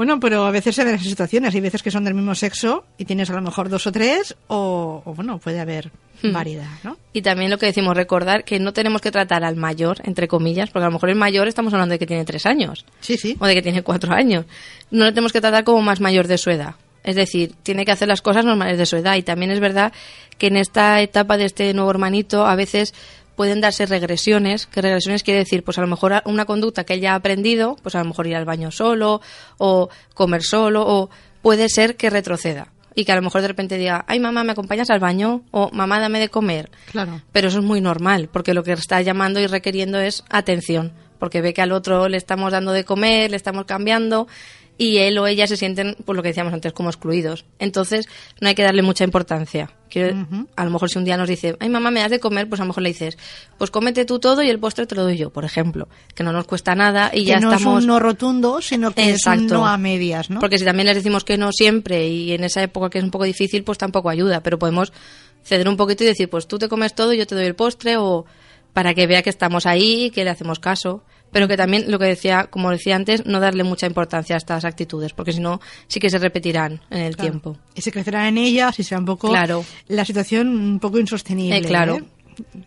Bueno, 0.00 0.18
pero 0.18 0.46
a 0.46 0.50
veces 0.50 0.74
se 0.74 0.82
dan 0.82 0.94
esas 0.94 1.08
situaciones. 1.08 1.54
Hay 1.54 1.60
veces 1.60 1.82
que 1.82 1.90
son 1.90 2.04
del 2.04 2.14
mismo 2.14 2.34
sexo 2.34 2.86
y 2.96 3.04
tienes 3.04 3.28
a 3.28 3.34
lo 3.34 3.42
mejor 3.42 3.68
dos 3.68 3.86
o 3.86 3.92
tres, 3.92 4.34
o, 4.46 5.02
o 5.04 5.14
bueno, 5.14 5.36
puede 5.36 5.60
haber 5.60 5.92
Hmm. 6.22 6.32
variedad, 6.32 6.70
¿no? 6.84 6.96
Y 7.12 7.22
también 7.22 7.50
lo 7.50 7.58
que 7.58 7.66
decimos, 7.66 7.96
recordar 7.96 8.44
que 8.44 8.58
no 8.58 8.72
tenemos 8.72 9.00
que 9.00 9.10
tratar 9.10 9.44
al 9.44 9.56
mayor, 9.56 9.98
entre 10.04 10.28
comillas, 10.28 10.70
porque 10.70 10.84
a 10.84 10.88
lo 10.88 10.92
mejor 10.92 11.10
el 11.10 11.16
mayor 11.16 11.48
estamos 11.48 11.72
hablando 11.72 11.92
de 11.92 11.98
que 11.98 12.06
tiene 12.06 12.24
tres 12.24 12.46
años. 12.46 12.84
Sí, 13.00 13.16
sí. 13.16 13.36
o 13.38 13.46
de 13.46 13.54
que 13.54 13.62
tiene 13.62 13.82
cuatro 13.82 14.12
años. 14.12 14.44
No 14.90 15.04
le 15.04 15.12
tenemos 15.12 15.32
que 15.32 15.40
tratar 15.40 15.64
como 15.64 15.82
más 15.82 16.00
mayor 16.00 16.26
de 16.26 16.38
su 16.38 16.50
edad. 16.50 16.74
Es 17.02 17.16
decir, 17.16 17.54
tiene 17.62 17.86
que 17.86 17.92
hacer 17.92 18.08
las 18.08 18.20
cosas 18.20 18.44
normales 18.44 18.76
de 18.76 18.84
su 18.84 18.96
edad. 18.96 19.16
Y 19.16 19.22
también 19.22 19.50
es 19.50 19.60
verdad 19.60 19.92
que 20.36 20.48
en 20.48 20.56
esta 20.58 21.00
etapa 21.00 21.38
de 21.38 21.46
este 21.46 21.72
nuevo 21.72 21.90
hermanito 21.90 22.46
a 22.46 22.54
veces 22.56 22.92
pueden 23.40 23.62
darse 23.62 23.86
regresiones, 23.86 24.66
que 24.66 24.82
regresiones 24.82 25.22
quiere 25.22 25.38
decir, 25.38 25.64
pues 25.64 25.78
a 25.78 25.80
lo 25.80 25.86
mejor 25.86 26.12
una 26.26 26.44
conducta 26.44 26.84
que 26.84 26.92
él 26.92 27.00
ya 27.00 27.12
ha 27.12 27.14
aprendido, 27.14 27.74
pues 27.82 27.94
a 27.94 28.00
lo 28.00 28.04
mejor 28.04 28.26
ir 28.26 28.36
al 28.36 28.44
baño 28.44 28.70
solo, 28.70 29.22
o 29.56 29.88
comer 30.12 30.42
solo, 30.42 30.84
o 30.86 31.08
puede 31.40 31.70
ser 31.70 31.96
que 31.96 32.10
retroceda. 32.10 32.70
Y 32.94 33.06
que 33.06 33.12
a 33.12 33.16
lo 33.16 33.22
mejor 33.22 33.40
de 33.40 33.48
repente 33.48 33.78
diga, 33.78 34.04
ay 34.08 34.20
mamá, 34.20 34.44
¿me 34.44 34.52
acompañas 34.52 34.90
al 34.90 35.00
baño? 35.00 35.42
O 35.52 35.70
mamá, 35.72 35.98
dame 36.00 36.20
de 36.20 36.28
comer. 36.28 36.70
Claro. 36.92 37.22
Pero 37.32 37.48
eso 37.48 37.60
es 37.60 37.64
muy 37.64 37.80
normal, 37.80 38.28
porque 38.30 38.52
lo 38.52 38.62
que 38.62 38.72
está 38.72 39.00
llamando 39.00 39.40
y 39.40 39.46
requiriendo 39.46 39.98
es 39.98 40.22
atención, 40.28 40.92
porque 41.18 41.40
ve 41.40 41.54
que 41.54 41.62
al 41.62 41.72
otro 41.72 42.10
le 42.10 42.18
estamos 42.18 42.52
dando 42.52 42.72
de 42.72 42.84
comer, 42.84 43.30
le 43.30 43.38
estamos 43.38 43.64
cambiando 43.64 44.28
y 44.82 44.96
él 44.96 45.18
o 45.18 45.26
ella 45.26 45.46
se 45.46 45.58
sienten, 45.58 45.94
pues 46.06 46.16
lo 46.16 46.22
que 46.22 46.28
decíamos 46.30 46.54
antes, 46.54 46.72
como 46.72 46.88
excluidos. 46.88 47.44
Entonces, 47.58 48.08
no 48.40 48.48
hay 48.48 48.54
que 48.54 48.62
darle 48.62 48.80
mucha 48.80 49.04
importancia. 49.04 49.70
Quiero- 49.90 50.26
A 50.56 50.64
lo 50.64 50.70
mejor 50.70 50.88
si 50.88 50.96
un 50.96 51.04
día 51.04 51.18
nos 51.18 51.28
dice, 51.28 51.54
ay 51.60 51.68
mamá, 51.68 51.90
me 51.90 52.00
das 52.00 52.10
de 52.10 52.18
comer, 52.18 52.48
pues 52.48 52.60
a 52.60 52.64
lo 52.64 52.68
mejor 52.68 52.82
le 52.84 52.88
dices, 52.88 53.18
pues 53.58 53.70
cómete 53.70 54.06
tú 54.06 54.18
todo 54.20 54.40
y 54.42 54.48
el 54.48 54.58
postre 54.58 54.86
te 54.86 54.94
lo 54.94 55.02
doy 55.02 55.18
yo, 55.18 55.28
por 55.30 55.44
ejemplo, 55.44 55.86
que 56.14 56.22
no 56.22 56.32
nos 56.32 56.46
cuesta 56.46 56.74
nada 56.74 57.10
y 57.12 57.18
que 57.20 57.24
ya 57.26 57.40
no 57.40 57.52
estamos... 57.52 57.78
es 57.78 57.82
un 57.82 57.86
no 57.88 57.98
rotundo, 58.00 58.62
sino 58.62 58.92
que 58.92 59.02
es 59.02 59.08
un 59.08 59.12
Exacto. 59.34 59.54
no 59.54 59.66
a 59.66 59.76
medias, 59.76 60.30
¿no? 60.30 60.40
Porque 60.40 60.58
si 60.58 60.64
también 60.64 60.86
les 60.86 60.96
decimos 60.96 61.24
que 61.24 61.36
no 61.36 61.52
siempre 61.52 62.08
y 62.08 62.32
en 62.32 62.44
esa 62.44 62.62
época 62.62 62.88
que 62.88 62.98
es 62.98 63.04
un 63.04 63.10
poco 63.10 63.24
difícil, 63.24 63.64
pues 63.64 63.76
tampoco 63.76 64.08
ayuda. 64.08 64.42
Pero 64.42 64.58
podemos 64.58 64.92
ceder 65.44 65.68
un 65.68 65.76
poquito 65.76 66.04
y 66.04 66.06
decir, 66.06 66.30
pues 66.30 66.46
tú 66.48 66.58
te 66.58 66.68
comes 66.68 66.94
todo 66.94 67.12
y 67.12 67.18
yo 67.18 67.26
te 67.26 67.34
doy 67.34 67.44
el 67.44 67.54
postre 67.54 67.96
o 67.98 68.24
para 68.72 68.94
que 68.94 69.06
vea 69.06 69.22
que 69.22 69.30
estamos 69.30 69.66
ahí 69.66 70.04
y 70.06 70.10
que 70.10 70.24
le 70.24 70.30
hacemos 70.30 70.58
caso. 70.60 71.02
Pero 71.32 71.48
que 71.48 71.56
también, 71.56 71.90
lo 71.90 71.98
que 71.98 72.06
decía, 72.06 72.46
como 72.50 72.70
decía 72.70 72.96
antes, 72.96 73.24
no 73.26 73.40
darle 73.40 73.64
mucha 73.64 73.86
importancia 73.86 74.34
a 74.36 74.38
estas 74.38 74.64
actitudes, 74.64 75.12
porque 75.12 75.32
si 75.32 75.40
no, 75.40 75.60
sí 75.86 76.00
que 76.00 76.10
se 76.10 76.18
repetirán 76.18 76.80
en 76.90 77.02
el 77.02 77.16
Claro. 77.16 77.30
tiempo. 77.30 77.56
Y 77.74 77.82
se 77.82 77.92
crecerá 77.92 78.28
en 78.28 78.38
ellas 78.38 78.78
y 78.78 78.82
será 78.82 78.98
un 78.98 79.06
poco 79.06 79.28
Claro. 79.28 79.64
la 79.88 80.04
situación 80.04 80.48
un 80.48 80.80
poco 80.80 80.98
insostenible. 80.98 81.58
Eh, 81.58 81.62
claro. 81.62 81.96
¿eh? 81.96 82.04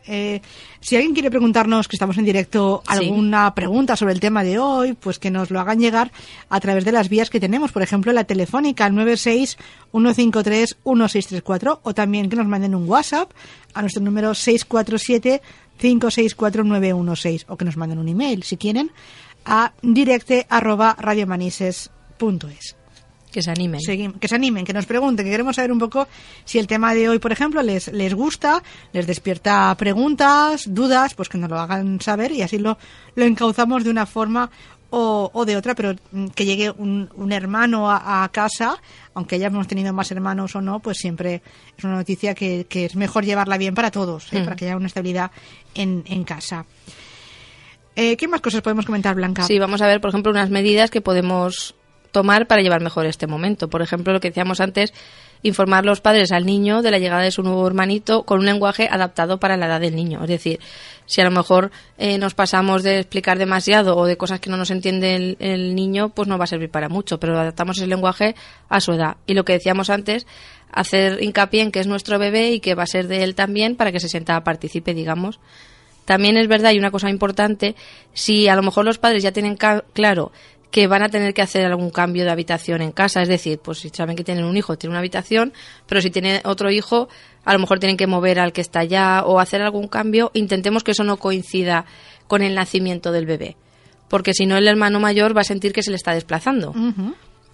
Eh, 0.05 0.39
si 0.81 0.95
alguien 0.95 1.13
quiere 1.13 1.31
preguntarnos, 1.31 1.87
que 1.87 1.95
estamos 1.95 2.15
en 2.19 2.25
directo, 2.25 2.83
Sí. 2.85 2.91
alguna 2.93 3.55
pregunta 3.55 3.95
sobre 3.95 4.13
el 4.13 4.19
tema 4.19 4.43
de 4.43 4.59
hoy, 4.59 4.93
pues 4.93 5.17
que 5.17 5.31
nos 5.31 5.49
lo 5.49 5.59
hagan 5.59 5.79
llegar 5.79 6.11
a 6.49 6.59
través 6.59 6.85
de 6.85 6.91
las 6.91 7.09
vías 7.09 7.31
que 7.31 7.39
tenemos. 7.39 7.71
Por 7.71 7.81
ejemplo, 7.81 8.13
la 8.13 8.23
telefónica 8.23 8.85
al 8.85 8.93
96-153-1634 8.93 11.79
o 11.83 11.93
también 11.93 12.29
que 12.29 12.35
nos 12.35 12.47
manden 12.47 12.75
un 12.75 12.87
WhatsApp 12.87 13.31
a 13.73 13.81
nuestro 13.81 14.03
número 14.03 14.33
647-564-916 15.83 17.45
o 17.47 17.57
que 17.57 17.65
nos 17.65 17.77
manden 17.77 17.99
un 17.99 18.07
email, 18.07 18.43
si 18.43 18.57
quieren, 18.57 18.91
a 19.45 19.73
directe 19.81 20.47
arroba 20.49 20.95
radiomanises.es. 20.97 22.75
Que 23.31 23.41
se 23.41 23.49
animen. 23.49 23.81
Que 24.19 24.27
se 24.27 24.35
animen, 24.35 24.63
que 24.63 24.73
nos 24.73 24.85
pregunten, 24.85 25.25
que 25.25 25.31
queremos 25.31 25.55
saber 25.55 25.71
un 25.71 25.79
poco 25.79 26.07
si 26.45 26.59
el 26.59 26.67
tema 26.67 26.93
de 26.93 27.09
hoy, 27.09 27.17
por 27.17 27.31
ejemplo, 27.31 27.63
les, 27.63 27.91
les 27.91 28.13
gusta, 28.13 28.61
les 28.93 29.07
despierta 29.07 29.75
preguntas, 29.75 30.71
dudas, 30.71 31.15
pues 31.15 31.29
que 31.29 31.39
nos 31.39 31.49
lo 31.49 31.59
hagan 31.59 31.99
saber 31.99 32.31
y 32.31 32.43
así 32.43 32.59
lo, 32.59 32.77
lo 33.15 33.25
encauzamos 33.25 33.83
de 33.83 33.89
una 33.89 34.05
forma 34.05 34.51
o, 34.95 35.31
o 35.33 35.45
de 35.45 35.57
otra, 35.57 35.73
pero 35.73 35.95
mm, 36.11 36.27
que 36.27 36.45
llegue 36.45 36.69
un, 36.69 37.09
un 37.15 37.31
hermano 37.31 37.89
a, 37.89 38.23
a 38.23 38.29
casa, 38.29 38.77
aunque 39.15 39.35
hayamos 39.35 39.67
tenido 39.67 39.91
más 39.91 40.11
hermanos 40.11 40.55
o 40.55 40.61
no, 40.61 40.81
pues 40.81 40.99
siempre 40.99 41.41
es 41.75 41.83
una 41.83 41.95
noticia 41.95 42.35
que, 42.35 42.67
que 42.69 42.85
es 42.85 42.95
mejor 42.95 43.25
llevarla 43.25 43.57
bien 43.57 43.73
para 43.73 43.89
todos, 43.89 44.31
¿eh? 44.31 44.41
Mm. 44.41 44.43
para 44.43 44.55
que 44.55 44.65
haya 44.65 44.77
una 44.77 44.85
estabilidad 44.85 45.31
en, 45.73 46.03
en 46.05 46.23
casa. 46.23 46.67
Eh, 47.95 48.15
¿Qué 48.17 48.27
más 48.27 48.41
cosas 48.41 48.61
podemos 48.61 48.85
comentar, 48.85 49.15
Blanca? 49.15 49.41
Sí, 49.41 49.57
vamos 49.57 49.81
a 49.81 49.87
ver, 49.87 49.99
por 49.99 50.09
ejemplo, 50.09 50.31
unas 50.31 50.51
medidas 50.51 50.91
que 50.91 51.01
podemos 51.01 51.73
tomar 52.11 52.45
para 52.45 52.61
llevar 52.61 52.81
mejor 52.81 53.07
este 53.07 53.25
momento. 53.25 53.69
Por 53.69 53.81
ejemplo, 53.81 54.13
lo 54.13 54.19
que 54.19 54.29
decíamos 54.29 54.61
antes, 54.61 54.93
informar 55.41 55.85
los 55.85 56.01
padres 56.01 56.31
al 56.31 56.45
niño 56.45 56.83
de 56.83 56.91
la 56.91 56.99
llegada 56.99 57.23
de 57.23 57.31
su 57.31 57.41
nuevo 57.41 57.65
hermanito 57.65 58.23
con 58.23 58.39
un 58.39 58.45
lenguaje 58.45 58.87
adaptado 58.89 59.39
para 59.39 59.57
la 59.57 59.65
edad 59.65 59.81
del 59.81 59.95
niño. 59.95 60.21
Es 60.21 60.29
decir, 60.29 60.59
si 61.05 61.21
a 61.21 61.25
lo 61.25 61.31
mejor 61.31 61.71
eh, 61.97 62.17
nos 62.17 62.33
pasamos 62.33 62.83
de 62.83 62.99
explicar 62.99 63.37
demasiado 63.37 63.97
o 63.97 64.05
de 64.05 64.17
cosas 64.17 64.39
que 64.39 64.49
no 64.49 64.57
nos 64.57 64.71
entiende 64.71 65.37
el, 65.39 65.75
niño, 65.75 66.09
pues 66.09 66.27
no 66.27 66.37
va 66.37 66.45
a 66.45 66.47
servir 66.47 66.69
para 66.69 66.89
mucho, 66.89 67.19
pero 67.19 67.39
adaptamos 67.39 67.79
el 67.79 67.89
lenguaje 67.89 68.35
a 68.69 68.79
su 68.79 68.93
edad. 68.93 69.17
Y 69.25 69.33
lo 69.33 69.45
que 69.45 69.53
decíamos 69.53 69.89
antes, 69.89 70.25
hacer 70.71 71.21
hincapié 71.21 71.61
en 71.61 71.71
que 71.71 71.79
es 71.79 71.87
nuestro 71.87 72.19
bebé 72.19 72.51
y 72.51 72.59
que 72.59 72.75
va 72.75 72.83
a 72.83 72.87
ser 72.87 73.07
de 73.07 73.23
él 73.23 73.35
también 73.35 73.75
para 73.75 73.91
que 73.91 73.99
se 73.99 74.09
sienta 74.09 74.43
partícipe, 74.43 74.93
digamos. 74.93 75.39
También 76.05 76.35
es 76.35 76.47
verdad, 76.47 76.71
y 76.71 76.79
una 76.79 76.91
cosa 76.91 77.09
importante, 77.09 77.75
si 78.13 78.47
a 78.49 78.55
lo 78.55 78.63
mejor 78.63 78.83
los 78.83 78.97
padres 78.97 79.23
ya 79.23 79.31
tienen 79.31 79.57
claro 79.93 80.31
que 80.73 80.87
van 80.87 81.03
a 81.03 81.09
tener 81.09 81.35
que 81.35 81.43
hacer 81.43 81.67
algún 81.67 81.91
cambio 81.91 82.23
de 82.23 82.31
habitación 82.31 82.81
en 82.81 82.91
casa, 82.91 83.21
es 83.21 83.27
decir, 83.27 83.59
pues 83.59 83.77
si 83.77 83.89
saben 83.89 84.15
que 84.15 84.23
tienen 84.23 84.43
un 84.43 84.57
hijo, 84.57 84.75
tienen 84.75 84.93
una 84.93 85.01
habitación, 85.01 85.53
pero 85.85 86.01
si 86.01 86.09
tiene 86.09 86.41
otro 86.45 86.71
hijo, 86.71 87.09
a 87.45 87.53
lo 87.53 87.59
mejor 87.59 87.77
tienen 87.77 87.95
que 87.95 88.07
mover 88.07 88.39
al 88.39 88.53
que 88.53 88.61
está 88.61 88.79
allá 88.79 89.23
o 89.23 89.39
hacer 89.39 89.61
algún 89.61 89.87
cambio, 89.87 90.31
intentemos 90.33 90.83
que 90.83 90.89
eso 90.89 91.03
no 91.03 91.17
coincida 91.17 91.85
con 92.25 92.41
el 92.41 92.55
nacimiento 92.55 93.11
del 93.11 93.27
bebé, 93.27 93.55
porque 94.09 94.33
si 94.33 94.47
no 94.47 94.57
el 94.57 94.67
hermano 94.67 94.99
mayor 94.99 95.37
va 95.37 95.41
a 95.41 95.43
sentir 95.43 95.73
que 95.73 95.83
se 95.83 95.91
le 95.91 95.97
está 95.97 96.15
desplazando. 96.15 96.73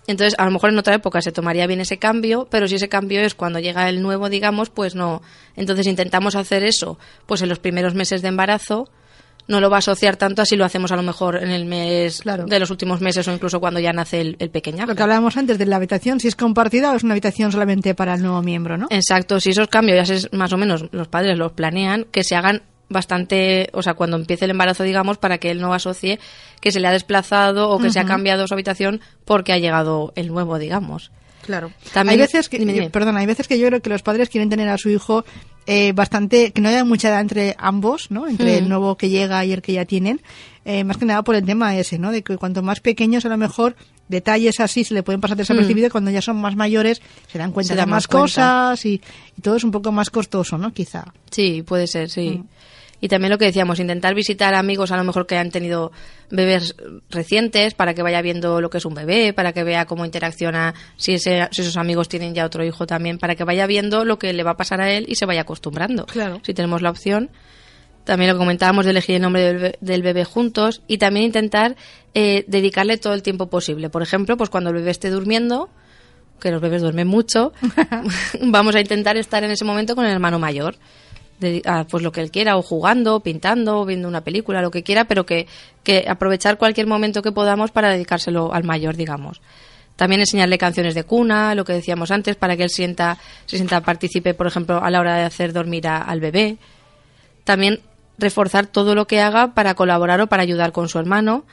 Entonces, 0.08 0.40
a 0.40 0.46
lo 0.46 0.52
mejor 0.52 0.70
en 0.70 0.80
otra 0.80 0.96
época 0.96 1.22
se 1.22 1.34
tomaría 1.34 1.68
bien 1.68 1.82
ese 1.82 1.98
cambio, 1.98 2.48
pero 2.50 2.70
si 2.70 2.76
ese 2.76 2.88
cambio 2.88 3.20
es 3.20 3.36
cuando 3.36 3.60
llega 3.60 3.90
el 3.90 4.02
nuevo, 4.02 4.30
digamos, 4.30 4.70
pues 4.70 4.96
no. 4.96 5.22
Entonces 5.58 5.88
intentamos 5.88 6.36
hacer 6.36 6.64
eso, 6.64 6.98
pues 7.26 7.42
en 7.42 7.50
los 7.50 7.60
primeros 7.60 7.96
meses 7.96 8.22
de 8.22 8.30
embarazo, 8.30 8.88
no 9.50 9.60
lo 9.60 9.70
va 9.70 9.76
a 9.76 9.80
asociar 9.80 10.16
tanto 10.16 10.42
así 10.42 10.56
lo 10.56 10.64
hacemos 10.64 10.92
a 10.94 10.96
lo 10.96 11.04
mejor 11.04 11.44
en 11.44 11.50
el 11.50 11.66
mes 11.66 12.22
Claro. 12.22 12.46
de 12.46 12.60
los 12.60 12.70
últimos 12.72 13.02
meses 13.02 13.28
o 13.28 13.34
incluso 13.34 13.60
cuando 13.60 13.82
ya 13.82 13.92
nace 13.92 14.22
el, 14.22 14.38
el 14.40 14.50
pequeñajo. 14.50 14.88
Lo 14.88 14.96
que 14.96 15.04
hablábamos 15.04 15.36
antes 15.36 15.58
de 15.58 15.66
la 15.66 15.76
habitación, 15.76 16.22
si 16.22 16.30
es 16.30 16.38
compartida 16.38 16.92
o 16.92 16.96
es 16.96 17.04
una 17.04 17.14
habitación 17.14 17.52
solamente 17.52 17.94
para 17.96 18.14
el 18.14 18.22
nuevo 18.22 18.42
miembro, 18.42 18.78
¿no? 18.78 18.88
Exacto, 18.90 19.42
si 19.42 19.50
esos 19.50 19.68
cambios 19.68 20.08
ya 20.08 20.18
se- 20.20 20.30
más 20.38 20.54
o 20.54 20.58
menos 20.58 20.86
los 20.92 21.10
padres 21.10 21.38
los 21.38 21.52
planean, 21.52 22.06
que 22.12 22.24
se 22.24 22.36
hagan 22.38 22.62
bastante, 22.92 23.70
o 23.74 23.82
sea, 23.84 23.94
cuando 23.94 24.18
empiece 24.18 24.46
el 24.46 24.52
embarazo, 24.52 24.84
digamos, 24.84 25.18
para 25.18 25.38
que 25.38 25.52
él 25.52 25.62
no 25.62 25.74
asocie 25.74 26.20
que 26.60 26.72
se 26.72 26.80
le 26.80 26.88
ha 26.88 26.92
desplazado 26.92 27.70
o 27.70 27.80
que 27.80 27.92
se 27.92 28.00
ha 28.00 28.06
cambiado 28.06 28.48
su 28.48 28.54
habitación 28.54 29.00
porque 29.26 29.54
ha 29.54 29.58
llegado 29.58 30.12
el 30.16 30.28
nuevo, 30.28 30.58
digamos. 30.60 31.12
Claro. 31.46 31.72
También- 31.94 32.20
hay 32.20 32.26
veces 32.28 32.50
que, 32.50 32.60
dime, 32.60 32.74
dime. 32.74 32.86
yo- 32.88 32.92
perdona, 32.92 33.20
hay 33.22 33.26
veces 33.26 33.48
que 33.48 33.58
yo 33.58 33.68
creo 33.68 33.82
que 33.82 33.90
los 33.90 34.02
padres 34.04 34.30
quieren 34.30 34.50
tener 34.50 34.70
a 34.70 34.78
su 34.78 34.90
hijo 34.90 35.24
eh, 35.72 35.92
bastante, 35.94 36.52
que 36.52 36.62
no 36.62 36.70
haya 36.70 36.84
mucha 36.84 37.10
edad 37.10 37.22
entre 37.22 37.56
ambos, 37.60 38.10
¿no? 38.10 38.28
Entre 38.28 38.58
el 38.58 38.66
Mm. 38.66 38.70
nuevo 38.70 38.98
que 38.98 39.10
llega 39.10 39.46
y 39.46 39.52
el 39.52 39.62
que 39.62 39.74
ya 39.74 39.86
tienen, 39.86 40.20
eh, 40.66 40.84
más 40.84 40.98
que 40.98 41.06
nada 41.06 41.22
por 41.24 41.36
el 41.36 41.46
tema 41.46 41.78
ese, 41.78 42.00
¿no? 42.00 42.12
De 42.12 42.24
que 42.24 42.38
cuanto 42.38 42.64
más 42.64 42.80
pequeños 42.80 43.24
a 43.26 43.30
lo 43.30 43.38
mejor 43.38 43.76
detalles 44.08 44.60
así 44.60 44.84
se 44.84 44.96
le 44.96 45.04
pueden 45.04 45.22
pasar 45.22 45.38
desapercibidos, 45.38 45.92
cuando 45.92 46.10
ya 46.10 46.22
son 46.24 46.38
más 46.42 46.56
mayores 46.56 47.02
se 47.32 47.38
dan 47.38 47.52
cuenta 47.52 47.74
Mm. 47.76 47.78
De 47.78 47.86
más 47.86 48.08
cosas 48.08 48.84
y, 48.86 49.00
y 49.38 49.42
todo 49.44 49.58
es 49.58 49.64
un 49.64 49.70
poco 49.70 49.92
más 49.92 50.10
costoso, 50.10 50.58
¿no? 50.58 50.74
Quizá. 50.74 51.06
Sí, 51.30 51.62
puede 51.62 51.86
ser, 51.86 52.10
sí. 52.10 52.40
Mm. 52.42 52.48
Y 53.02 53.08
también 53.08 53.32
lo 53.32 53.38
que 53.38 53.46
decíamos, 53.46 53.80
intentar 53.80 54.14
visitar 54.14 54.54
amigos 54.54 54.92
a 54.92 54.98
lo 54.98 55.04
mejor 55.04 55.26
que 55.26 55.38
han 55.38 55.52
tenido 55.52 55.92
bebés 56.30 56.76
recientes 57.10 57.74
para 57.74 57.94
que 57.94 58.02
vaya 58.04 58.22
viendo 58.22 58.60
lo 58.62 58.70
que 58.70 58.78
es 58.80 58.86
un 58.86 58.94
bebé, 58.94 59.34
para 59.34 59.54
que 59.54 59.64
vea 59.64 59.86
cómo 59.86 60.06
interacciona, 60.06 60.74
si, 60.98 61.14
ese- 61.14 61.48
si 61.52 61.62
esos 61.62 61.78
amigos 61.78 62.10
tienen 62.10 62.34
ya 62.36 62.46
otro 62.46 62.64
hijo 62.66 62.86
también, 62.86 63.18
para 63.18 63.36
que 63.36 63.44
vaya 63.46 63.66
viendo 63.68 64.04
lo 64.06 64.20
que 64.20 64.34
le 64.34 64.44
va 64.44 64.52
a 64.52 64.58
pasar 64.58 64.82
a 64.82 64.92
él 64.92 65.06
y 65.08 65.16
se 65.16 65.26
vaya 65.26 65.42
acostumbrando. 65.42 66.06
Claro. 66.08 66.42
Si 66.44 66.54
tenemos 66.54 66.82
la 66.82 66.90
opción. 66.90 67.30
También 68.06 68.30
lo 68.30 68.36
que 68.36 68.40
comentábamos 68.40 68.86
de 68.86 68.92
elegir 68.92 69.16
el 69.18 69.22
nombre 69.22 69.44
del 69.44 69.56
bebé, 69.58 69.78
del 69.82 70.02
bebé 70.02 70.26
juntos 70.26 70.82
y 70.88 70.98
también 70.98 71.28
intentar 71.28 71.76
eh, 72.16 72.44
dedicarle 72.48 72.98
todo 72.98 73.14
el 73.14 73.22
tiempo 73.22 73.50
posible. 73.52 73.90
Por 73.92 74.02
ejemplo, 74.02 74.36
pues 74.36 74.50
cuando 74.50 74.72
el 74.72 74.78
bebé 74.78 74.90
esté 74.90 75.10
durmiendo, 75.12 75.70
que 76.42 76.50
los 76.50 76.60
bebés 76.60 76.82
duermen 76.82 77.08
mucho, 77.08 77.54
vamos 78.42 78.74
a 78.76 78.80
intentar 78.80 79.16
estar 79.18 79.44
en 79.44 79.52
ese 79.52 79.64
momento 79.64 79.96
con 79.96 80.06
el 80.06 80.12
hermano 80.12 80.40
mayor. 80.40 80.76
Dedi- 81.40 81.62
a, 81.66 81.86
pues 81.86 82.04
lo 82.04 82.12
que 82.12 82.20
él 82.22 82.32
quiera, 82.32 82.58
o 82.58 82.62
jugando, 82.62 83.22
pintando, 83.22 83.86
viendo 83.86 84.08
una 84.08 84.22
película, 84.22 84.62
lo 84.62 84.72
que 84.72 84.84
quiera, 84.84 85.06
pero 85.06 85.26
que, 85.26 85.48
que 85.84 86.06
aprovechar 86.08 86.58
cualquier 86.58 86.86
momento 86.86 87.22
que 87.22 87.32
podamos 87.32 87.72
para 87.72 87.90
dedicárselo 87.90 88.54
al 88.54 88.64
mayor, 88.66 88.98
digamos. 88.98 89.42
También 89.96 90.20
enseñarle 90.22 90.58
canciones 90.58 90.96
de 90.96 91.04
cuna, 91.04 91.56
lo 91.56 91.64
que 91.66 91.74
decíamos 91.74 92.12
antes, 92.12 92.36
para 92.36 92.58
que 92.58 92.64
él 92.64 92.70
sienta, 92.70 93.18
se 93.46 93.56
sienta 93.58 93.82
partícipe, 93.82 94.34
por 94.34 94.48
ejemplo, 94.48 94.84
a 94.84 94.90
la 94.90 95.00
hora 95.00 95.16
de 95.16 95.24
hacer 95.24 95.54
dormir 95.54 95.88
a- 95.88 96.02
al 96.02 96.20
bebé. 96.20 96.58
También 97.44 97.80
reforzar 98.18 98.68
todo 98.68 98.96
lo 98.96 99.08
que 99.08 99.22
haga 99.22 99.54
para 99.54 99.76
colaborar 99.76 100.20
o 100.22 100.28
para 100.28 100.44
ayudar 100.44 100.72
con 100.72 100.90
su 100.90 101.00
hermano. 101.00 101.46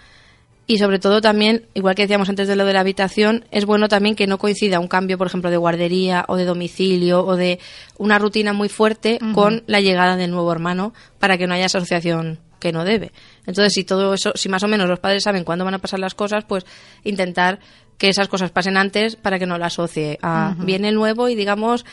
Y 0.68 0.78
sobre 0.78 0.98
todo 0.98 1.20
también, 1.20 1.66
igual 1.74 1.94
que 1.94 2.02
decíamos 2.02 2.28
antes 2.28 2.48
de 2.48 2.56
lo 2.56 2.64
de 2.64 2.72
la 2.72 2.80
habitación, 2.80 3.44
es 3.52 3.64
bueno 3.66 3.88
también 3.88 4.16
que 4.16 4.26
no 4.26 4.38
coincida 4.38 4.80
un 4.80 4.88
cambio, 4.88 5.16
por 5.16 5.28
ejemplo, 5.28 5.50
de 5.50 5.56
guardería 5.56 6.24
o 6.26 6.36
de 6.36 6.44
domicilio 6.44 7.24
o 7.24 7.36
de 7.36 7.60
una 7.98 8.18
rutina 8.18 8.52
muy 8.52 8.68
fuerte 8.68 9.20
con 9.32 9.62
la 9.66 9.80
llegada 9.80 10.16
del 10.16 10.32
nuevo 10.32 10.50
hermano 10.50 10.92
para 11.20 11.38
que 11.38 11.46
no 11.46 11.54
haya 11.54 11.66
asociación 11.66 12.40
que 12.58 12.72
no 12.72 12.84
debe. 12.84 13.12
Entonces, 13.46 13.74
si 13.74 13.84
todo 13.84 14.14
eso, 14.14 14.32
si 14.34 14.48
más 14.48 14.62
o 14.64 14.68
menos 14.68 14.88
los 14.88 14.98
padres 14.98 15.22
saben 15.22 15.44
cuándo 15.44 15.64
van 15.64 15.74
a 15.74 15.78
pasar 15.78 16.00
las 16.00 16.14
cosas, 16.14 16.44
pues 16.44 16.66
intentar 17.04 17.60
que 17.96 18.08
esas 18.08 18.28
cosas 18.28 18.50
pasen 18.50 18.76
antes 18.76 19.14
para 19.14 19.38
que 19.38 19.46
no 19.46 19.58
la 19.58 19.66
asocie 19.66 20.18
a 20.22 20.54
viene 20.58 20.88
el 20.88 20.96
nuevo 20.96 21.28
y 21.28 21.34
digamos 21.34 21.84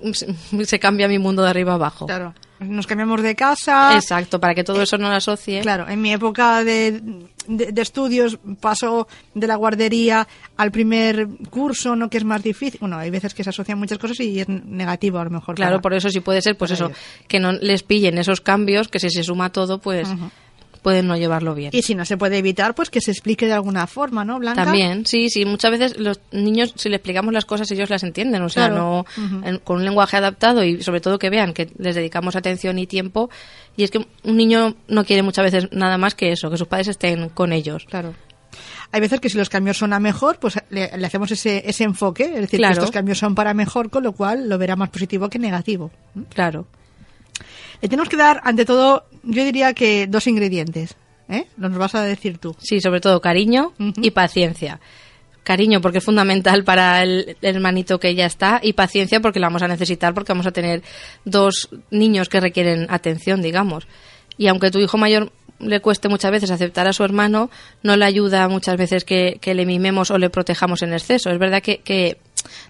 se 0.64 0.78
cambia 0.78 1.08
mi 1.08 1.18
mundo 1.18 1.42
de 1.42 1.50
arriba 1.50 1.74
abajo. 1.74 2.06
Claro. 2.06 2.34
Nos 2.60 2.86
cambiamos 2.86 3.22
de 3.22 3.34
casa. 3.34 3.94
Exacto, 3.94 4.40
para 4.40 4.54
que 4.54 4.64
todo 4.64 4.80
eso 4.82 4.96
no 4.98 5.08
lo 5.08 5.14
asocie. 5.16 5.60
Claro, 5.60 5.88
en 5.88 6.00
mi 6.00 6.12
época 6.12 6.64
de, 6.64 7.02
de, 7.46 7.72
de 7.72 7.82
estudios 7.82 8.38
paso 8.60 9.06
de 9.34 9.46
la 9.46 9.56
guardería 9.56 10.26
al 10.56 10.70
primer 10.70 11.28
curso, 11.50 11.94
¿no? 11.96 12.08
Que 12.08 12.16
es 12.16 12.24
más 12.24 12.42
difícil. 12.42 12.80
Bueno, 12.80 12.96
hay 12.98 13.10
veces 13.10 13.34
que 13.34 13.44
se 13.44 13.50
asocian 13.50 13.78
muchas 13.78 13.98
cosas 13.98 14.18
y 14.20 14.40
es 14.40 14.48
negativo 14.48 15.18
a 15.18 15.24
lo 15.24 15.30
mejor. 15.30 15.54
Claro, 15.54 15.72
para- 15.72 15.82
por 15.82 15.94
eso 15.94 16.08
sí 16.08 16.20
puede 16.20 16.40
ser, 16.40 16.56
pues 16.56 16.70
eso, 16.70 16.86
ellos. 16.86 16.98
que 17.28 17.40
no 17.40 17.52
les 17.52 17.82
pillen 17.82 18.16
esos 18.18 18.40
cambios, 18.40 18.88
que 18.88 19.00
si 19.00 19.10
se 19.10 19.22
suma 19.22 19.50
todo, 19.50 19.78
pues 19.78 20.08
pueden 20.86 21.08
no 21.08 21.16
llevarlo 21.16 21.52
bien. 21.56 21.70
Y 21.72 21.82
si 21.82 21.96
no 21.96 22.04
se 22.04 22.16
puede 22.16 22.38
evitar, 22.38 22.72
pues 22.76 22.90
que 22.90 23.00
se 23.00 23.10
explique 23.10 23.44
de 23.46 23.54
alguna 23.54 23.88
forma, 23.88 24.24
¿no, 24.24 24.38
Blanca? 24.38 24.62
También, 24.66 25.04
sí, 25.04 25.28
sí. 25.30 25.44
Muchas 25.44 25.72
veces 25.72 25.98
los 25.98 26.20
niños, 26.30 26.74
si 26.76 26.88
les 26.88 26.98
explicamos 26.98 27.34
las 27.34 27.44
cosas, 27.44 27.68
ellos 27.72 27.90
las 27.90 28.04
entienden. 28.04 28.40
O 28.42 28.48
sea, 28.48 28.68
Claro. 28.68 29.04
no 29.18 29.42
en- 29.44 29.58
con 29.58 29.78
un 29.78 29.84
lenguaje 29.84 30.16
adaptado 30.16 30.62
y 30.62 30.80
sobre 30.84 31.00
todo 31.00 31.18
que 31.18 31.28
vean 31.28 31.54
que 31.54 31.68
les 31.76 31.96
dedicamos 31.96 32.36
atención 32.36 32.78
y 32.78 32.86
tiempo. 32.86 33.30
Y 33.76 33.82
es 33.82 33.90
que 33.90 34.06
un 34.22 34.36
niño 34.36 34.76
no 34.86 35.04
quiere 35.04 35.24
muchas 35.24 35.44
veces 35.50 35.68
nada 35.72 35.98
más 35.98 36.14
que 36.14 36.30
eso, 36.30 36.50
que 36.50 36.56
sus 36.56 36.68
padres 36.68 36.86
estén 36.86 37.30
con 37.30 37.52
ellos. 37.52 37.84
Claro. 37.86 38.14
Hay 38.92 39.00
veces 39.00 39.18
que 39.18 39.28
si 39.28 39.36
los 39.36 39.48
cambios 39.48 39.76
son 39.78 39.92
a 39.92 39.98
mejor, 39.98 40.38
pues 40.38 40.54
le, 40.70 40.96
le 40.96 41.06
hacemos 41.06 41.32
ese, 41.32 41.68
ese 41.68 41.82
enfoque, 41.82 42.26
es 42.26 42.40
decir, 42.42 42.60
Claro. 42.60 42.74
que 42.74 42.78
estos 42.78 42.92
cambios 42.92 43.18
son 43.18 43.34
para 43.34 43.54
mejor, 43.54 43.90
con 43.90 44.04
lo 44.04 44.12
cual 44.12 44.48
lo 44.48 44.56
verá 44.56 44.76
más 44.76 44.90
positivo 44.90 45.28
que 45.28 45.40
negativo. 45.40 45.90
Claro. 46.32 46.68
Le 47.80 47.88
tenemos 47.88 48.08
que 48.08 48.16
dar, 48.16 48.40
ante 48.44 48.64
todo, 48.64 49.04
yo 49.22 49.44
diría 49.44 49.74
que 49.74 50.06
dos 50.06 50.26
ingredientes. 50.26 50.96
¿eh? 51.28 51.46
Lo 51.56 51.68
nos 51.68 51.78
vas 51.78 51.94
a 51.94 52.02
decir 52.02 52.38
tú. 52.38 52.54
Sí, 52.58 52.80
sobre 52.80 53.00
todo 53.00 53.20
cariño 53.20 53.72
y 53.78 54.10
paciencia. 54.10 54.80
Cariño 55.42 55.80
porque 55.80 55.98
es 55.98 56.04
fundamental 56.04 56.64
para 56.64 57.02
el, 57.02 57.36
el 57.40 57.56
hermanito 57.56 58.00
que 58.00 58.14
ya 58.14 58.26
está 58.26 58.60
y 58.62 58.72
paciencia 58.72 59.20
porque 59.20 59.38
la 59.38 59.46
vamos 59.46 59.62
a 59.62 59.68
necesitar 59.68 60.12
porque 60.12 60.32
vamos 60.32 60.46
a 60.46 60.50
tener 60.50 60.82
dos 61.24 61.68
niños 61.90 62.28
que 62.28 62.40
requieren 62.40 62.86
atención, 62.90 63.42
digamos. 63.42 63.86
Y 64.38 64.48
aunque 64.48 64.70
tu 64.70 64.80
hijo 64.80 64.98
mayor 64.98 65.30
le 65.58 65.80
cueste 65.80 66.08
muchas 66.08 66.30
veces 66.30 66.50
aceptar 66.50 66.86
a 66.86 66.92
su 66.92 67.04
hermano, 67.04 67.50
no 67.82 67.96
le 67.96 68.04
ayuda 68.04 68.48
muchas 68.48 68.76
veces 68.76 69.04
que, 69.04 69.38
que 69.40 69.54
le 69.54 69.66
mimemos 69.66 70.10
o 70.10 70.18
le 70.18 70.30
protejamos 70.30 70.82
en 70.82 70.92
exceso. 70.92 71.30
Es 71.30 71.38
verdad 71.38 71.62
que, 71.62 71.78
que 71.78 72.18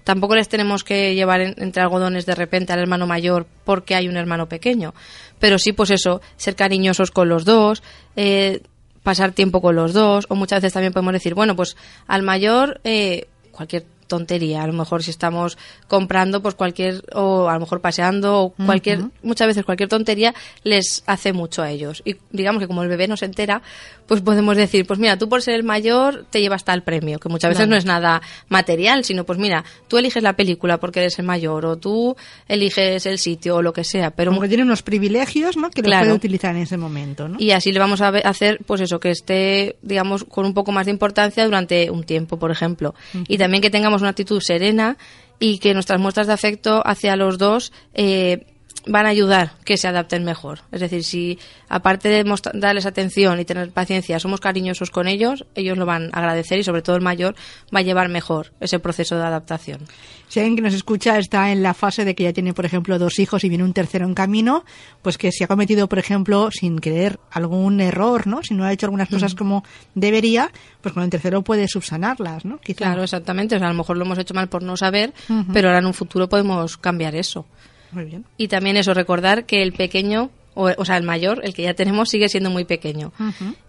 tampoco 0.04 0.34
les 0.36 0.48
tenemos 0.48 0.84
que 0.84 1.14
llevar 1.14 1.40
en- 1.40 1.54
entre 1.58 1.82
algodones 1.82 2.26
de 2.26 2.34
repente 2.34 2.72
al 2.72 2.78
hermano 2.80 3.06
mayor 3.06 3.46
porque 3.64 3.94
hay 3.94 4.08
un 4.08 4.16
hermano 4.16 4.48
pequeño. 4.48 4.94
Pero 5.38 5.58
sí, 5.58 5.72
pues 5.72 5.90
eso, 5.90 6.20
ser 6.36 6.56
cariñosos 6.56 7.10
con 7.10 7.28
los 7.28 7.44
dos, 7.44 7.82
eh, 8.16 8.62
pasar 9.02 9.32
tiempo 9.32 9.60
con 9.60 9.76
los 9.76 9.92
dos, 9.92 10.26
o 10.28 10.34
muchas 10.34 10.58
veces 10.60 10.72
también 10.72 10.92
podemos 10.92 11.12
decir, 11.12 11.34
bueno, 11.34 11.54
pues 11.54 11.76
al 12.06 12.22
mayor 12.22 12.80
eh, 12.84 13.28
cualquier 13.52 13.84
tontería, 14.08 14.62
a 14.62 14.66
lo 14.68 14.72
mejor 14.72 15.02
si 15.02 15.10
estamos 15.10 15.58
comprando, 15.88 16.40
pues 16.40 16.54
cualquier, 16.54 17.02
o 17.12 17.48
a 17.48 17.54
lo 17.54 17.60
mejor 17.60 17.80
paseando, 17.80 18.40
o 18.40 18.50
cualquier, 18.50 19.00
muchas 19.24 19.48
veces 19.48 19.64
cualquier 19.64 19.88
tontería 19.88 20.32
les 20.62 21.02
hace 21.06 21.32
mucho 21.32 21.60
a 21.62 21.70
ellos. 21.70 22.02
Y 22.04 22.14
digamos 22.30 22.60
que 22.60 22.68
como 22.68 22.84
el 22.84 22.88
bebé 22.88 23.08
no 23.08 23.16
se 23.16 23.24
entera, 23.24 23.62
pues 24.06 24.20
podemos 24.20 24.56
decir, 24.56 24.86
pues 24.86 24.98
mira, 24.98 25.18
tú 25.18 25.28
por 25.28 25.42
ser 25.42 25.54
el 25.54 25.64
mayor 25.64 26.26
te 26.30 26.40
llevas 26.40 26.64
tal 26.64 26.82
premio, 26.82 27.18
que 27.18 27.28
muchas 27.28 27.48
veces 27.50 27.66
Claro. 27.66 27.70
no 27.70 27.76
es 27.76 27.84
nada 27.84 28.22
material, 28.48 29.04
sino 29.04 29.24
pues 29.24 29.38
mira, 29.38 29.64
tú 29.88 29.98
eliges 29.98 30.22
la 30.22 30.34
película 30.34 30.78
porque 30.78 31.00
eres 31.00 31.18
el 31.18 31.24
mayor, 31.26 31.66
o 31.66 31.76
tú 31.76 32.16
eliges 32.48 33.06
el 33.06 33.18
sitio, 33.18 33.56
o 33.56 33.62
lo 33.62 33.72
que 33.72 33.84
sea, 33.84 34.10
pero 34.10 34.30
Como 34.30 34.42
que 34.42 34.48
tiene 34.48 34.62
unos 34.62 34.82
privilegios, 34.82 35.56
¿no? 35.56 35.70
Que 35.70 35.82
los 35.82 35.98
puede 35.98 36.12
utilizar 36.12 36.54
en 36.54 36.62
ese 36.62 36.76
momento, 36.76 37.28
¿no? 37.28 37.36
y 37.38 37.50
así 37.50 37.72
le 37.72 37.78
vamos 37.78 38.00
a 38.00 38.08
hacer, 38.08 38.58
pues 38.66 38.80
eso, 38.80 39.00
que 39.00 39.10
esté, 39.10 39.76
digamos, 39.82 40.24
con 40.24 40.46
un 40.46 40.54
poco 40.54 40.72
más 40.72 40.86
de 40.86 40.92
importancia 40.92 41.44
durante 41.44 41.90
un 41.90 42.04
tiempo, 42.04 42.38
por 42.38 42.50
ejemplo. 42.50 42.94
Y 43.28 43.38
también 43.38 43.62
que 43.62 43.70
tengamos 43.70 44.00
una 44.02 44.10
actitud 44.10 44.40
serena 44.40 44.96
y 45.38 45.58
que 45.58 45.74
nuestras 45.74 46.00
muestras 46.00 46.26
de 46.28 46.32
afecto 46.32 46.82
hacia 46.86 47.16
los 47.16 47.38
dos 47.38 47.72
eh, 47.94 48.46
van 48.86 49.06
a 49.06 49.10
ayudar 49.10 49.52
que 49.64 49.76
se 49.76 49.88
adapten 49.88 50.24
mejor. 50.24 50.60
Es 50.72 50.80
decir, 50.80 51.04
si 51.04 51.38
aparte 51.68 52.08
de 52.08 52.24
darles 52.54 52.86
atención 52.86 53.38
y 53.40 53.44
tener 53.44 53.70
paciencia, 53.70 54.18
somos 54.20 54.40
cariñosos 54.40 54.90
con 54.90 55.08
ellos, 55.08 55.44
ellos 55.54 55.76
lo 55.76 55.86
van 55.86 56.10
a 56.12 56.18
agradecer 56.18 56.58
y 56.58 56.64
sobre 56.64 56.82
todo 56.82 56.96
el 56.96 57.02
mayor 57.02 57.34
va 57.74 57.80
a 57.80 57.82
llevar 57.82 58.08
mejor 58.08 58.52
ese 58.60 58.78
proceso 58.78 59.16
de 59.16 59.24
adaptación. 59.24 59.80
Si 60.28 60.40
alguien 60.40 60.56
que 60.56 60.62
nos 60.62 60.74
escucha 60.74 61.18
está 61.18 61.52
en 61.52 61.62
la 61.62 61.74
fase 61.74 62.04
de 62.04 62.14
que 62.14 62.24
ya 62.24 62.32
tiene, 62.32 62.52
por 62.52 62.64
ejemplo, 62.64 62.98
dos 62.98 63.18
hijos 63.18 63.44
y 63.44 63.48
viene 63.48 63.64
un 63.64 63.72
tercero 63.72 64.06
en 64.06 64.14
camino, 64.14 64.64
pues 65.02 65.18
que 65.18 65.30
si 65.30 65.44
ha 65.44 65.46
cometido, 65.46 65.88
por 65.88 65.98
ejemplo, 65.98 66.50
sin 66.50 66.78
querer 66.78 67.18
algún 67.30 67.80
error, 67.80 68.26
¿no? 68.26 68.42
Si 68.42 68.54
no 68.54 68.64
ha 68.64 68.72
hecho 68.72 68.86
algunas 68.86 69.08
cosas 69.08 69.34
como 69.34 69.64
debería, 69.94 70.50
pues 70.80 70.94
con 70.94 71.02
el 71.02 71.10
tercero 71.10 71.42
puede 71.42 71.68
subsanarlas, 71.68 72.44
¿no? 72.44 72.58
Quizá. 72.58 72.78
Claro, 72.78 73.02
exactamente. 73.04 73.56
O 73.56 73.58
sea, 73.58 73.68
a 73.68 73.72
lo 73.72 73.76
mejor 73.76 73.96
lo 73.96 74.04
hemos 74.04 74.18
hecho 74.18 74.34
mal 74.34 74.48
por 74.48 74.62
no 74.62 74.76
saber, 74.76 75.12
pero 75.52 75.68
ahora 75.68 75.78
en 75.78 75.86
un 75.86 75.94
futuro 75.94 76.28
podemos 76.28 76.76
cambiar 76.76 77.14
eso. 77.14 77.46
Muy 77.92 78.04
bien. 78.04 78.24
Y 78.36 78.48
también 78.48 78.76
eso, 78.76 78.94
recordar 78.94 79.46
que 79.46 79.62
el 79.62 79.72
pequeño, 79.72 80.30
o, 80.54 80.70
o 80.76 80.84
sea, 80.84 80.96
el 80.96 81.02
mayor, 81.02 81.40
el 81.44 81.54
que 81.54 81.62
ya 81.62 81.74
tenemos, 81.74 82.08
sigue 82.08 82.28
siendo 82.28 82.50
muy 82.50 82.64
pequeño. 82.64 83.12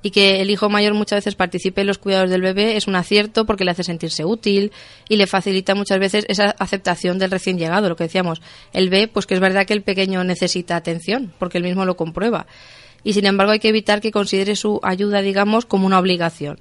Y 0.02 0.12
que 0.12 0.42
el 0.42 0.50
hijo 0.50 0.70
mayor 0.70 0.94
muchas 0.94 1.18
veces 1.18 1.36
participe 1.36 1.82
en 1.82 1.88
los 1.88 1.98
cuidados 1.98 2.30
del 2.30 2.42
bebé 2.42 2.78
es 2.78 2.88
un 2.88 2.96
acierto 2.96 3.46
porque 3.46 3.66
le 3.66 3.72
hace 3.72 3.84
sentirse 3.84 4.26
útil 4.26 4.72
y 5.10 5.18
le 5.18 5.28
facilita 5.28 5.76
muchas 5.76 6.00
veces 6.00 6.26
esa 6.28 6.56
aceptación 6.60 7.20
del 7.20 7.32
recién 7.32 7.58
llegado, 7.58 7.90
lo 7.90 7.96
que 7.96 8.06
decíamos. 8.06 8.42
Él 8.74 8.90
ve, 8.90 9.08
pues 9.08 9.26
que 9.26 9.34
es 9.34 9.40
verdad 9.40 9.66
que 9.66 9.74
el 9.74 9.84
pequeño 9.84 10.24
necesita 10.24 10.76
atención, 10.76 11.34
porque 11.40 11.58
él 11.58 11.64
mismo 11.64 11.86
lo 11.86 11.98
comprueba. 11.98 12.48
Y 13.04 13.14
sin 13.14 13.26
embargo 13.26 13.52
hay 13.52 13.60
que 13.60 13.70
evitar 13.70 14.02
que 14.02 14.12
considere 14.12 14.56
su 14.56 14.80
ayuda, 14.84 15.22
digamos, 15.22 15.66
como 15.66 15.86
una 15.86 16.00
obligación 16.00 16.60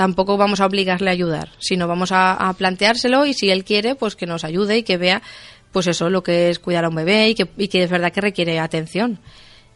tampoco 0.00 0.38
vamos 0.38 0.60
a 0.60 0.66
obligarle 0.66 1.10
a 1.10 1.12
ayudar, 1.12 1.50
sino 1.58 1.86
vamos 1.86 2.10
a, 2.10 2.32
a 2.32 2.54
planteárselo 2.54 3.26
y 3.26 3.34
si 3.34 3.50
él 3.50 3.64
quiere, 3.64 3.94
pues 3.96 4.16
que 4.16 4.24
nos 4.24 4.44
ayude 4.44 4.78
y 4.78 4.82
que 4.82 4.96
vea, 4.96 5.20
pues 5.72 5.86
eso, 5.86 6.10
lo 6.10 6.22
que 6.22 6.50
es 6.50 6.58
cuidar 6.58 6.84
a 6.84 6.88
un 6.88 6.94
bebé 6.94 7.28
y 7.28 7.34
que, 7.34 7.48
y 7.56 7.68
que 7.68 7.82
es 7.82 7.90
verdad 7.90 8.12
que 8.12 8.20
requiere 8.20 8.58
atención. 8.58 9.18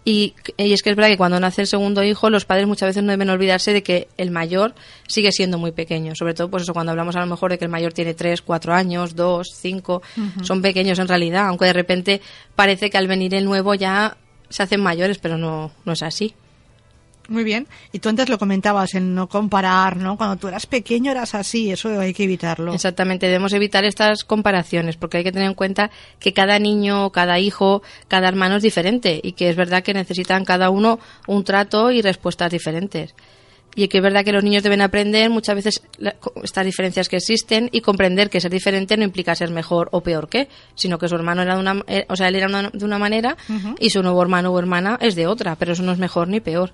Y, 0.07 0.35
y 0.59 0.75
es 0.75 0.83
que 0.83 0.91
es 0.91 0.97
verdad 0.97 1.09
que 1.09 1.17
cuando 1.17 1.41
nace 1.41 1.63
el 1.63 1.67
segundo 1.67 2.05
hijo, 2.05 2.29
los 2.29 2.45
padres 2.45 2.67
muchas 2.67 2.89
veces 2.89 3.03
no 3.03 3.11
deben 3.11 3.31
olvidarse 3.31 3.73
de 3.73 3.83
que 3.83 4.09
el 4.19 4.31
mayor 4.31 4.75
sigue 5.09 5.33
siendo 5.33 5.57
muy 5.57 5.73
pequeño. 5.73 6.15
Sobre 6.15 6.35
todo, 6.35 6.51
pues 6.51 6.65
eso, 6.65 6.75
cuando 6.75 6.91
hablamos 6.93 7.17
a 7.17 7.21
lo 7.21 7.27
mejor 7.27 7.51
de 7.51 7.59
que 7.59 7.65
el 7.65 7.71
mayor 7.71 7.95
tiene 7.95 8.13
3, 8.13 8.43
4 8.43 8.75
años, 8.75 9.17
2, 9.17 9.49
5, 9.55 10.03
son 10.43 10.61
pequeños 10.61 10.99
en 10.99 11.09
realidad, 11.09 11.47
aunque 11.47 11.65
de 11.65 11.73
repente 11.73 12.21
parece 12.55 12.91
que 12.91 12.99
al 12.99 13.09
venir 13.09 13.35
el 13.35 13.47
nuevo 13.47 13.75
ya 13.75 14.19
se 14.51 14.63
hacen 14.63 14.83
mayores, 14.83 15.19
pero 15.19 15.39
no, 15.39 15.73
no 15.87 15.93
es 15.93 16.03
así. 16.03 16.35
Muy 17.29 17.43
bien. 17.43 17.67
Y 17.93 18.01
tú 18.01 18.11
antes 18.11 18.29
lo 18.29 18.39
comentabas, 18.39 18.95
en 18.95 19.15
no 19.15 19.29
comparar, 19.29 19.97
¿no? 19.97 20.17
Cuando 20.17 20.37
tú 20.37 20.49
eras 20.49 20.67
pequeño 20.67 21.11
eras 21.11 21.35
así, 21.35 21.71
eso 21.71 21.99
hay 21.99 22.13
que 22.13 22.25
evitarlo. 22.25 22.75
Exactamente, 22.75 23.27
debemos 23.27 23.53
evitar 23.55 23.85
estas 23.85 24.25
comparaciones 24.25 24.97
porque 24.97 25.19
hay 25.19 25.25
que 25.25 25.33
tener 25.33 25.49
en 25.49 25.55
cuenta 25.55 25.91
que 26.19 26.33
cada 26.35 26.59
niño, 26.59 27.11
cada 27.11 27.39
hijo, 27.39 27.83
cada 28.09 28.29
hermano 28.29 28.57
es 28.57 28.63
diferente 28.63 29.21
y 29.23 29.33
que 29.33 29.49
es 29.49 29.57
verdad 29.57 29.83
que 29.83 29.95
necesitan 29.95 30.45
cada 30.45 30.69
uno 30.71 30.99
un 31.27 31.45
trato 31.45 31.91
y 31.91 32.03
respuestas 32.03 32.51
diferentes. 32.53 33.15
Y 33.77 33.89
que 33.89 33.99
es 33.99 34.05
verdad 34.05 34.23
que 34.25 34.31
los 34.31 34.45
niños 34.45 34.63
deben 34.63 34.83
aprender 34.83 35.31
muchas 35.31 35.57
veces 35.57 35.83
estas 36.45 36.65
diferencias 36.65 37.09
que 37.09 37.17
existen 37.17 37.71
y 37.73 37.81
comprender 37.81 38.31
que 38.31 38.41
ser 38.41 38.53
diferente 38.53 38.97
no 38.97 39.03
implica 39.03 39.35
ser 39.35 39.51
mejor 39.51 39.89
o 39.91 40.01
peor 40.01 40.29
que, 40.29 40.49
sino 40.77 40.97
que 40.97 41.09
su 41.09 41.17
hermano 41.17 41.43
era 41.43 41.55
de 41.55 41.61
una, 41.61 41.83
eh, 41.89 42.05
o 42.09 42.15
sea, 42.15 42.29
él 42.29 42.37
era 42.37 42.47
una- 42.47 42.71
de 42.73 42.85
una 42.85 42.99
manera 42.99 43.37
y 43.81 43.91
su 43.91 44.01
nuevo 44.03 44.23
hermano 44.23 44.53
o 44.53 44.59
hermana 44.61 44.97
es 45.01 45.17
de 45.17 45.27
otra, 45.27 45.57
pero 45.57 45.73
eso 45.73 45.83
no 45.83 45.91
es 45.91 45.99
mejor 45.99 46.29
ni 46.29 46.39
peor. 46.39 46.71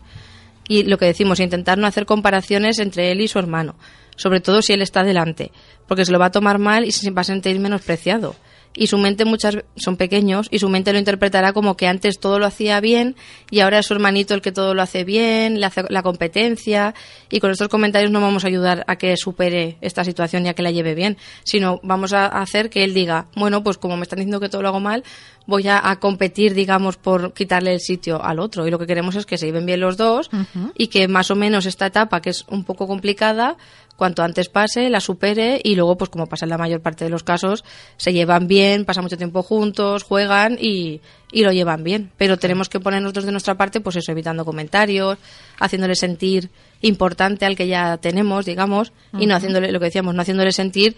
Y 0.71 0.85
lo 0.85 0.99
que 0.99 1.07
decimos, 1.07 1.41
intentar 1.41 1.79
no 1.79 1.89
hacer 1.89 2.07
comparaciones 2.07 2.79
entre 2.79 3.11
él 3.11 3.21
y 3.21 3.27
su 3.27 3.41
hermano, 3.41 3.75
sobre 4.15 4.39
todo 4.39 4.63
si 4.63 4.73
él 4.73 4.83
está 4.83 5.03
delante, 5.03 5.51
porque 5.89 6.05
se 6.05 6.13
lo 6.13 6.21
va 6.21 6.27
a 6.27 6.31
tomar 6.31 6.61
mal 6.61 6.85
y 6.85 6.93
se 6.93 7.11
va 7.11 7.23
a 7.23 7.25
sentir 7.25 7.59
menospreciado. 7.59 8.37
Y 8.73 8.87
su 8.87 8.99
mente, 8.99 9.25
muchas 9.25 9.59
son 9.75 9.97
pequeños, 9.97 10.47
y 10.49 10.61
su 10.61 10.69
mente 10.69 10.93
lo 10.93 11.01
interpretará 11.01 11.53
como 11.53 11.77
que 11.77 11.89
antes 11.89 12.21
todo 12.21 12.39
lo 12.39 12.47
hacía 12.47 12.79
bien 12.79 13.17
y 13.51 13.61
ahora 13.61 13.81
es 13.81 13.87
su 13.87 13.95
hermanito 13.95 14.33
el 14.33 14.43
que 14.43 14.53
todo 14.53 14.75
lo 14.75 14.83
hace 14.83 15.03
bien, 15.03 15.59
le 15.59 15.67
hace 15.67 15.83
la 15.89 16.05
competencia. 16.05 16.95
Y 17.31 17.41
con 17.41 17.51
estos 17.51 17.67
comentarios 17.67 18.13
no 18.13 18.21
vamos 18.21 18.45
a 18.45 18.47
ayudar 18.47 18.85
a 18.87 18.95
que 18.95 19.17
supere 19.17 19.77
esta 19.81 20.05
situación 20.05 20.47
y 20.47 20.51
a 20.51 20.55
que 20.55 20.63
la 20.63 20.71
lleve 20.71 20.95
bien, 20.95 21.17
sino 21.43 21.81
vamos 21.83 22.13
a 22.13 22.27
hacer 22.27 22.71
que 22.71 22.85
él 22.85 22.95
diga, 22.95 23.27
bueno, 23.35 23.65
pues 23.65 23.77
como 23.77 23.97
me 23.97 24.05
están 24.05 24.21
diciendo 24.21 24.39
que 24.39 24.49
todo 24.49 24.63
lo 24.63 24.69
hago 24.69 24.79
mal, 24.79 25.03
voy 25.51 25.69
a, 25.69 25.91
a 25.91 26.01
competir, 26.01 26.55
digamos, 26.55 26.97
por 26.97 27.35
quitarle 27.35 27.75
el 27.75 27.81
sitio 27.81 28.25
al 28.25 28.39
otro. 28.39 28.67
Y 28.67 28.71
lo 28.71 28.79
que 28.79 28.87
queremos 28.87 29.17
es 29.17 29.27
que 29.27 29.37
se 29.37 29.45
lleven 29.45 29.67
bien 29.67 29.81
los 29.81 29.99
dos 29.99 30.31
y 30.75 30.87
que 30.87 31.07
más 31.09 31.31
o 31.31 31.37
menos 31.37 31.67
esta 31.67 31.87
etapa, 31.87 32.23
que 32.23 32.31
es 32.31 32.47
un 32.49 32.65
poco 32.65 32.87
complicada, 32.87 33.59
cuanto 34.01 34.23
antes 34.23 34.49
pase, 34.49 34.89
la 34.89 34.99
supere 35.01 35.61
y 35.63 35.75
luego, 35.75 35.99
pues 35.99 36.09
como 36.09 36.27
pasa 36.27 36.47
en 36.47 36.49
la 36.49 36.57
mayor 36.57 36.81
parte 36.81 37.05
de 37.05 37.11
los 37.11 37.23
casos, 37.23 37.65
se 37.99 38.15
llevan 38.15 38.49
bien, 38.49 38.87
pasan 38.87 39.05
mucho 39.05 39.19
tiempo 39.19 39.43
juntos, 39.43 40.05
juegan 40.05 40.57
y, 40.59 41.03
y 41.31 41.45
lo 41.45 41.53
llevan 41.53 41.85
bien. 41.85 42.11
Pero 42.17 42.39
tenemos 42.39 42.71
que 42.71 42.81
poner 42.81 43.03
nosotros 43.03 43.27
de 43.27 43.33
nuestra 43.33 43.57
parte, 43.57 43.83
pues 43.83 43.97
eso, 43.97 44.11
evitando 44.11 44.47
comentarios, 44.47 45.19
haciéndole 45.59 45.97
sentir 45.97 46.49
importante 46.81 47.45
al 47.45 47.57
que 47.57 47.67
ya 47.67 47.99
tenemos, 47.99 48.47
digamos, 48.47 48.93
y 49.19 49.27
no 49.27 49.35
haciéndole, 49.35 49.71
lo 49.71 49.79
que 49.79 49.87
decíamos, 49.87 50.15
no 50.15 50.23
haciéndole 50.23 50.53
sentir 50.53 50.97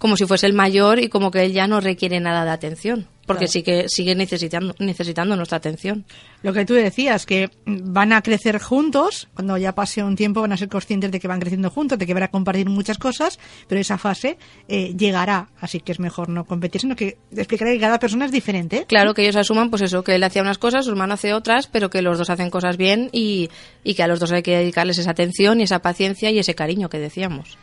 como 0.00 0.16
si 0.16 0.24
fuese 0.24 0.46
el 0.46 0.54
mayor 0.54 0.98
y 0.98 1.10
como 1.10 1.30
que 1.30 1.42
él 1.42 1.52
ya 1.52 1.66
no 1.66 1.78
requiere 1.78 2.20
nada 2.20 2.42
de 2.46 2.50
atención, 2.50 3.06
porque 3.26 3.48
sí 3.48 3.62
que 3.62 3.84
sigue 3.86 4.14
necesitando, 4.14 4.74
necesitando 4.78 5.36
nuestra 5.36 5.58
atención. 5.58 6.06
Lo 6.42 6.54
que 6.54 6.64
tú 6.64 6.72
decías, 6.72 7.26
que 7.26 7.50
van 7.66 8.14
a 8.14 8.22
crecer 8.22 8.58
juntos, 8.58 9.28
cuando 9.34 9.58
ya 9.58 9.74
pase 9.74 10.02
un 10.02 10.16
tiempo 10.16 10.40
van 10.40 10.52
a 10.52 10.56
ser 10.56 10.70
conscientes 10.70 11.12
de 11.12 11.20
que 11.20 11.28
van 11.28 11.38
creciendo 11.38 11.68
juntos, 11.68 11.98
de 11.98 12.06
que 12.06 12.14
van 12.14 12.22
a 12.22 12.28
compartir 12.28 12.70
muchas 12.70 12.96
cosas, 12.96 13.38
pero 13.68 13.78
esa 13.78 13.98
fase 13.98 14.38
eh, 14.68 14.94
llegará, 14.96 15.50
así 15.60 15.80
que 15.80 15.92
es 15.92 16.00
mejor 16.00 16.30
no 16.30 16.46
competir, 16.46 16.80
sino 16.80 16.96
que 16.96 17.18
explicar 17.36 17.68
que 17.68 17.78
cada 17.78 17.98
persona 17.98 18.24
es 18.24 18.32
diferente. 18.32 18.86
Claro, 18.88 19.12
que 19.12 19.20
ellos 19.20 19.36
asuman, 19.36 19.68
pues 19.68 19.82
eso, 19.82 20.02
que 20.02 20.14
él 20.14 20.24
hacía 20.24 20.40
unas 20.40 20.56
cosas, 20.56 20.86
su 20.86 20.92
hermano 20.92 21.12
hace 21.12 21.34
otras, 21.34 21.66
pero 21.66 21.90
que 21.90 22.00
los 22.00 22.16
dos 22.16 22.30
hacen 22.30 22.48
cosas 22.48 22.78
bien 22.78 23.10
y, 23.12 23.50
y 23.84 23.92
que 23.92 24.02
a 24.02 24.06
los 24.06 24.18
dos 24.18 24.32
hay 24.32 24.42
que 24.42 24.56
dedicarles 24.56 24.96
esa 24.96 25.10
atención 25.10 25.60
y 25.60 25.64
esa 25.64 25.80
paciencia 25.80 26.30
y 26.30 26.38
ese 26.38 26.54
cariño 26.54 26.88
que 26.88 26.98
decíamos. 26.98 27.58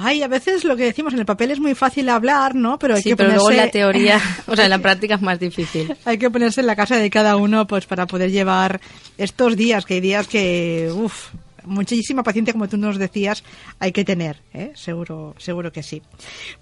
Ay, 0.00 0.22
a 0.22 0.28
veces 0.28 0.64
lo 0.64 0.76
que 0.76 0.84
decimos 0.84 1.12
en 1.12 1.20
el 1.20 1.26
papel 1.26 1.50
es 1.50 1.60
muy 1.60 1.74
fácil 1.74 2.08
hablar, 2.08 2.54
¿no? 2.54 2.78
Pero 2.78 2.94
hay 2.94 3.02
Sí, 3.02 3.10
que 3.10 3.16
pero 3.16 3.28
ponerse... 3.30 3.44
luego 3.46 3.50
en 3.60 3.66
la 3.66 3.70
teoría, 3.70 4.20
o 4.46 4.54
sea, 4.56 4.64
en 4.64 4.70
la 4.70 4.78
práctica 4.78 5.14
es 5.16 5.22
más 5.22 5.38
difícil. 5.38 5.94
hay 6.04 6.18
que 6.18 6.30
ponerse 6.30 6.60
en 6.60 6.66
la 6.66 6.76
casa 6.76 6.96
de 6.96 7.10
cada 7.10 7.36
uno 7.36 7.66
pues 7.66 7.86
para 7.86 8.06
poder 8.06 8.30
llevar 8.30 8.80
estos 9.16 9.56
días, 9.56 9.84
que 9.84 9.94
hay 9.94 10.00
días 10.00 10.26
que, 10.28 10.90
uff, 10.94 11.30
muchísima 11.64 12.22
paciencia, 12.22 12.52
como 12.54 12.68
tú 12.68 12.76
nos 12.78 12.96
decías, 12.98 13.44
hay 13.78 13.92
que 13.92 14.04
tener, 14.04 14.40
¿eh? 14.54 14.72
seguro, 14.74 15.34
seguro 15.38 15.70
que 15.70 15.82
sí. 15.82 16.00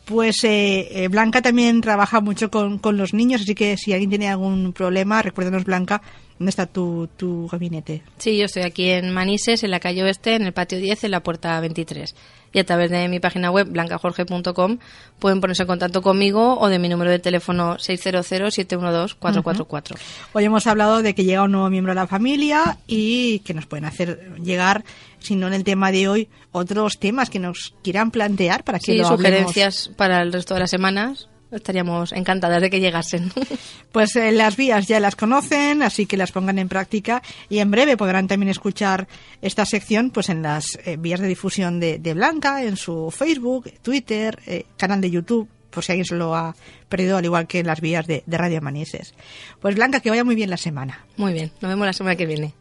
Pues 0.04 0.42
eh, 0.44 0.88
eh, 1.04 1.08
Blanca 1.08 1.42
también 1.42 1.80
trabaja 1.80 2.20
mucho 2.20 2.50
con, 2.50 2.78
con 2.78 2.96
los 2.96 3.14
niños, 3.14 3.42
así 3.42 3.54
que 3.54 3.76
si 3.76 3.92
alguien 3.92 4.10
tiene 4.10 4.28
algún 4.28 4.72
problema, 4.72 5.22
recuérdanos 5.22 5.64
Blanca, 5.64 6.02
¿dónde 6.38 6.50
está 6.50 6.66
tu, 6.66 7.08
tu 7.16 7.48
gabinete? 7.48 8.02
Sí, 8.18 8.36
yo 8.38 8.44
estoy 8.46 8.62
aquí 8.62 8.90
en 8.90 9.12
Manises, 9.12 9.62
en 9.64 9.70
la 9.70 9.80
calle 9.80 10.02
Oeste, 10.02 10.34
en 10.34 10.42
el 10.42 10.52
patio 10.52 10.78
10, 10.78 11.04
en 11.04 11.10
la 11.10 11.22
puerta 11.22 11.58
23. 11.60 12.14
Y 12.52 12.58
a 12.60 12.64
través 12.64 12.90
de 12.90 13.08
mi 13.08 13.20
página 13.20 13.50
web, 13.50 13.68
blancajorge.com, 13.68 14.78
pueden 15.18 15.40
ponerse 15.40 15.64
en 15.64 15.66
contacto 15.66 16.00
conmigo 16.00 16.58
o 16.58 16.68
de 16.68 16.78
mi 16.78 16.88
número 16.88 17.10
de 17.10 17.18
teléfono 17.18 17.76
600-712-444. 17.76 19.96
Hoy 20.32 20.44
hemos 20.44 20.66
hablado 20.66 21.02
de 21.02 21.14
que 21.14 21.24
llega 21.24 21.42
un 21.42 21.52
nuevo 21.52 21.70
miembro 21.70 21.92
a 21.92 21.94
la 21.94 22.06
familia 22.06 22.78
y 22.86 23.40
que 23.40 23.54
nos 23.54 23.66
pueden 23.66 23.84
hacer 23.84 24.32
llegar, 24.42 24.84
si 25.18 25.34
no 25.36 25.46
en 25.48 25.54
el 25.54 25.64
tema 25.64 25.92
de 25.92 26.08
hoy, 26.08 26.28
otros 26.52 26.94
temas 26.98 27.30
que 27.30 27.38
nos 27.38 27.74
quieran 27.82 28.10
plantear 28.10 28.64
para 28.64 28.78
que 28.78 28.92
Sí, 28.92 28.98
lo 28.98 29.06
hablemos. 29.08 29.20
sugerencias 29.22 29.90
para 29.96 30.22
el 30.22 30.32
resto 30.32 30.54
de 30.54 30.60
las 30.60 30.70
semanas. 30.70 31.28
Estaríamos 31.56 32.12
encantadas 32.12 32.62
de 32.62 32.70
que 32.70 32.80
llegasen. 32.80 33.32
Pues 33.92 34.14
eh, 34.16 34.30
las 34.30 34.56
vías 34.56 34.86
ya 34.86 35.00
las 35.00 35.16
conocen, 35.16 35.82
así 35.82 36.04
que 36.04 36.18
las 36.18 36.30
pongan 36.30 36.58
en 36.58 36.68
práctica 36.68 37.22
y 37.48 37.60
en 37.60 37.70
breve 37.70 37.96
podrán 37.96 38.28
también 38.28 38.50
escuchar 38.50 39.08
esta 39.40 39.64
sección 39.64 40.10
pues 40.10 40.28
en 40.28 40.42
las 40.42 40.78
eh, 40.84 40.98
vías 40.98 41.18
de 41.20 41.28
difusión 41.28 41.80
de, 41.80 41.98
de 41.98 42.12
Blanca, 42.12 42.62
en 42.62 42.76
su 42.76 43.10
Facebook, 43.10 43.72
Twitter, 43.80 44.38
eh, 44.44 44.66
canal 44.76 45.00
de 45.00 45.10
YouTube, 45.10 45.48
por 45.70 45.82
si 45.82 45.92
alguien 45.92 46.04
se 46.04 46.14
lo 46.14 46.34
ha 46.34 46.54
perdido, 46.90 47.16
al 47.16 47.24
igual 47.24 47.46
que 47.46 47.60
en 47.60 47.66
las 47.66 47.80
vías 47.80 48.06
de, 48.06 48.22
de 48.26 48.36
Radio 48.36 48.60
Manises. 48.60 49.14
Pues 49.60 49.74
Blanca, 49.74 50.00
que 50.00 50.10
vaya 50.10 50.24
muy 50.24 50.34
bien 50.34 50.50
la 50.50 50.58
semana. 50.58 51.06
Muy 51.16 51.32
bien, 51.32 51.50
nos 51.62 51.70
vemos 51.70 51.86
la 51.86 51.94
semana 51.94 52.16
que 52.16 52.26
viene. 52.26 52.52